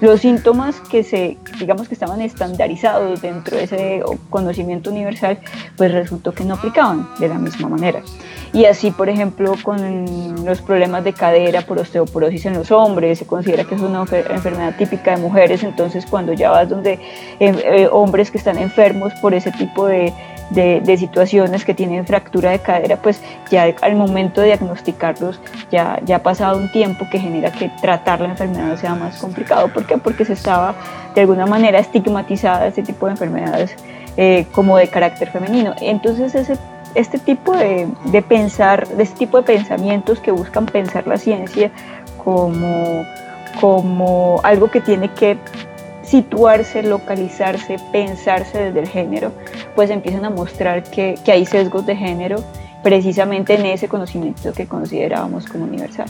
los 0.00 0.20
síntomas 0.20 0.80
que 0.80 1.02
se, 1.02 1.38
digamos 1.58 1.88
que 1.88 1.94
estaban 1.94 2.20
estandarizados 2.20 3.22
dentro 3.22 3.56
de 3.56 3.64
ese 3.64 4.02
conocimiento 4.30 4.90
universal, 4.90 5.38
pues 5.76 5.92
resultó 5.92 6.32
que 6.32 6.44
no 6.44 6.54
aplicaban 6.54 7.08
de 7.18 7.28
la 7.28 7.38
misma 7.38 7.68
manera. 7.68 8.02
Y 8.52 8.66
así, 8.66 8.92
por 8.92 9.08
ejemplo, 9.08 9.54
con 9.62 10.44
los 10.44 10.60
problemas 10.62 11.02
de 11.02 11.12
cadera 11.12 11.62
por 11.62 11.78
osteoporosis 11.78 12.46
en 12.46 12.54
los 12.54 12.70
hombres, 12.70 13.18
se 13.18 13.26
considera 13.26 13.64
que 13.64 13.74
es 13.74 13.80
una 13.80 14.02
enfermedad 14.02 14.76
típica 14.76 15.16
de 15.16 15.22
mujeres, 15.22 15.64
entonces 15.64 16.06
cuando 16.06 16.32
ya 16.32 16.50
vas 16.50 16.68
donde 16.68 16.92
eh, 16.92 17.00
eh, 17.40 17.88
hombres 17.90 18.30
que 18.30 18.38
están 18.38 18.58
enfermos 18.58 19.12
por 19.20 19.34
ese 19.34 19.50
tipo 19.50 19.86
de, 20.50 20.80
de, 20.80 20.96
situaciones 20.96 21.64
que 21.64 21.74
tienen 21.74 22.06
fractura 22.06 22.50
de 22.50 22.58
cadera, 22.58 22.96
pues 22.96 23.20
ya 23.50 23.74
al 23.82 23.96
momento 23.96 24.40
de 24.40 24.48
diagnosticarlos 24.48 25.40
ya, 25.70 25.98
ya 26.04 26.16
ha 26.16 26.22
pasado 26.22 26.58
un 26.58 26.70
tiempo 26.70 27.06
que 27.10 27.18
genera 27.18 27.50
que 27.50 27.70
tratar 27.80 28.20
la 28.20 28.28
enfermedad 28.28 28.76
sea 28.76 28.94
más 28.94 29.16
complicado. 29.18 29.68
¿Por 29.68 29.86
qué? 29.86 29.98
Porque 29.98 30.24
se 30.24 30.34
estaba 30.34 30.74
de 31.14 31.22
alguna 31.22 31.46
manera 31.46 31.78
estigmatizada 31.78 32.66
este 32.66 32.82
tipo 32.82 33.06
de 33.06 33.12
enfermedades 33.12 33.76
eh, 34.16 34.46
como 34.52 34.76
de 34.76 34.88
carácter 34.88 35.30
femenino. 35.30 35.74
Entonces 35.80 36.34
ese 36.34 36.56
este 36.94 37.18
tipo 37.18 37.56
de, 37.56 37.88
de, 38.04 38.22
pensar, 38.22 38.86
de 38.86 39.02
este 39.02 39.18
tipo 39.18 39.38
de 39.38 39.42
pensamientos 39.42 40.20
que 40.20 40.30
buscan 40.30 40.66
pensar 40.66 41.06
la 41.06 41.18
ciencia 41.18 41.70
como, 42.24 43.04
como 43.60 44.40
algo 44.42 44.70
que 44.70 44.80
tiene 44.80 45.08
que 45.08 45.36
situarse, 46.04 46.82
localizarse, 46.82 47.76
pensarse 47.92 48.58
desde 48.58 48.80
el 48.80 48.88
género, 48.88 49.32
pues 49.74 49.90
empiezan 49.90 50.24
a 50.24 50.30
mostrar 50.30 50.82
que, 50.84 51.16
hay 51.26 51.46
sesgos 51.46 51.86
de 51.86 51.96
género 51.96 52.42
precisamente 52.82 53.54
en 53.54 53.66
ese 53.66 53.88
conocimiento 53.88 54.52
que 54.52 54.66
considerábamos 54.66 55.46
como 55.46 55.64
universal. 55.64 56.06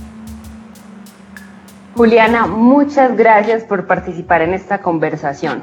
Juliana, 1.96 2.46
muchas 2.46 3.16
gracias 3.16 3.62
por 3.62 3.86
participar 3.86 4.42
en 4.42 4.54
esta 4.54 4.78
conversación. 4.78 5.62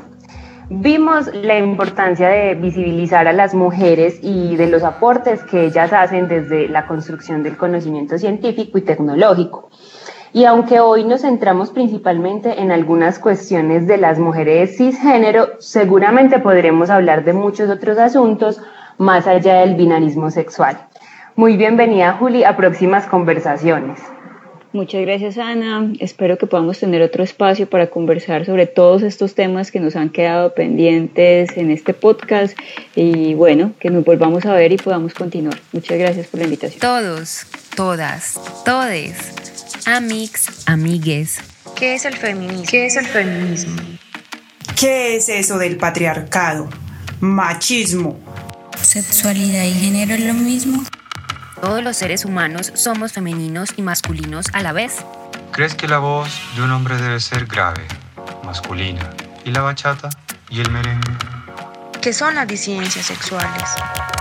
Vimos 0.69 1.27
la 1.35 1.59
importancia 1.59 2.29
de 2.29 2.55
visibilizar 2.55 3.27
a 3.27 3.33
las 3.33 3.53
mujeres 3.53 4.19
y 4.21 4.55
de 4.55 4.67
los 4.67 4.83
aportes 4.83 5.43
que 5.43 5.65
ellas 5.65 5.91
hacen 5.91 6.29
desde 6.29 6.69
la 6.69 6.87
construcción 6.87 7.43
del 7.43 7.57
conocimiento 7.57 8.17
científico 8.17 8.77
y 8.77 8.81
tecnológico. 8.81 9.69
Y 10.33 10.45
aunque 10.45 10.79
hoy 10.79 11.03
nos 11.03 11.21
centramos 11.21 11.71
principalmente 11.71 12.61
en 12.61 12.71
algunas 12.71 13.19
cuestiones 13.19 13.85
de 13.85 13.97
las 13.97 14.17
mujeres 14.17 14.77
cisgénero, 14.77 15.49
seguramente 15.59 16.39
podremos 16.39 16.89
hablar 16.89 17.25
de 17.25 17.33
muchos 17.33 17.69
otros 17.69 17.97
asuntos 17.97 18.61
más 18.97 19.27
allá 19.27 19.61
del 19.61 19.75
binarismo 19.75 20.31
sexual. 20.31 20.87
Muy 21.35 21.57
bienvenida, 21.57 22.13
Juli, 22.13 22.45
a 22.45 22.55
próximas 22.55 23.07
conversaciones. 23.07 23.99
Muchas 24.73 25.01
gracias, 25.01 25.37
Ana. 25.37 25.91
Espero 25.99 26.37
que 26.37 26.47
podamos 26.47 26.79
tener 26.79 27.01
otro 27.01 27.23
espacio 27.23 27.67
para 27.67 27.87
conversar 27.87 28.45
sobre 28.45 28.67
todos 28.67 29.03
estos 29.03 29.35
temas 29.35 29.69
que 29.69 29.81
nos 29.81 29.97
han 29.97 30.09
quedado 30.09 30.53
pendientes 30.53 31.57
en 31.57 31.71
este 31.71 31.93
podcast 31.93 32.57
y 32.95 33.33
bueno, 33.33 33.73
que 33.79 33.89
nos 33.89 34.05
volvamos 34.05 34.45
a 34.45 34.53
ver 34.53 34.71
y 34.71 34.77
podamos 34.77 35.13
continuar. 35.13 35.59
Muchas 35.73 35.97
gracias 35.97 36.27
por 36.27 36.39
la 36.39 36.45
invitación. 36.45 36.79
Todos, 36.79 37.47
todas, 37.75 38.39
todes 38.63 39.40
Amix, 39.85 40.67
amigues. 40.67 41.39
¿Qué 41.75 41.95
es 41.95 42.05
el 42.05 42.15
feminismo? 42.15 42.65
¿Qué 42.69 42.85
es 42.85 42.95
el 42.95 43.07
feminismo? 43.07 43.81
¿Qué 44.75 45.15
es 45.15 45.27
eso 45.29 45.57
del 45.57 45.77
patriarcado? 45.77 46.69
Machismo. 47.19 48.19
¿Sexualidad 48.81 49.63
y 49.63 49.73
género 49.73 50.13
es 50.13 50.21
lo 50.21 50.33
mismo? 50.33 50.83
Todos 51.61 51.83
los 51.83 51.97
seres 51.97 52.25
humanos 52.25 52.71
somos 52.75 53.13
femeninos 53.13 53.73
y 53.75 53.81
masculinos 53.81 54.47
a 54.53 54.61
la 54.61 54.71
vez. 54.71 54.97
¿Crees 55.51 55.73
que 55.73 55.87
la 55.87 55.97
voz 55.97 56.29
de 56.55 56.61
un 56.61 56.71
hombre 56.71 56.97
debe 56.97 57.19
ser 57.19 57.45
grave, 57.45 57.85
masculina, 58.43 59.09
y 59.45 59.51
la 59.51 59.61
bachata 59.61 60.09
y 60.49 60.61
el 60.61 60.69
merengue? 60.69 61.11
¿Qué 62.01 62.13
son 62.13 62.35
las 62.35 62.47
disidencias 62.47 63.05
sexuales? 63.05 63.69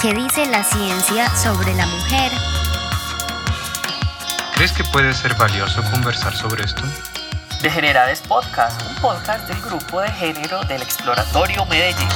¿Qué 0.01 0.15
dice 0.15 0.47
la 0.47 0.65
ciencia 0.65 1.29
sobre 1.37 1.75
la 1.75 1.87
mujer? 1.87 2.50
¿Crees 4.61 4.75
que 4.75 4.85
puede 4.85 5.15
ser 5.15 5.35
valioso 5.37 5.83
conversar 5.91 6.37
sobre 6.37 6.65
esto? 6.65 6.83
Degenerades 7.63 8.21
Podcast, 8.21 8.79
un 8.91 8.95
podcast 8.97 9.49
del 9.49 9.59
grupo 9.63 10.03
de 10.03 10.11
género 10.11 10.63
del 10.65 10.83
Exploratorio 10.83 11.65
Medellín. 11.65 12.07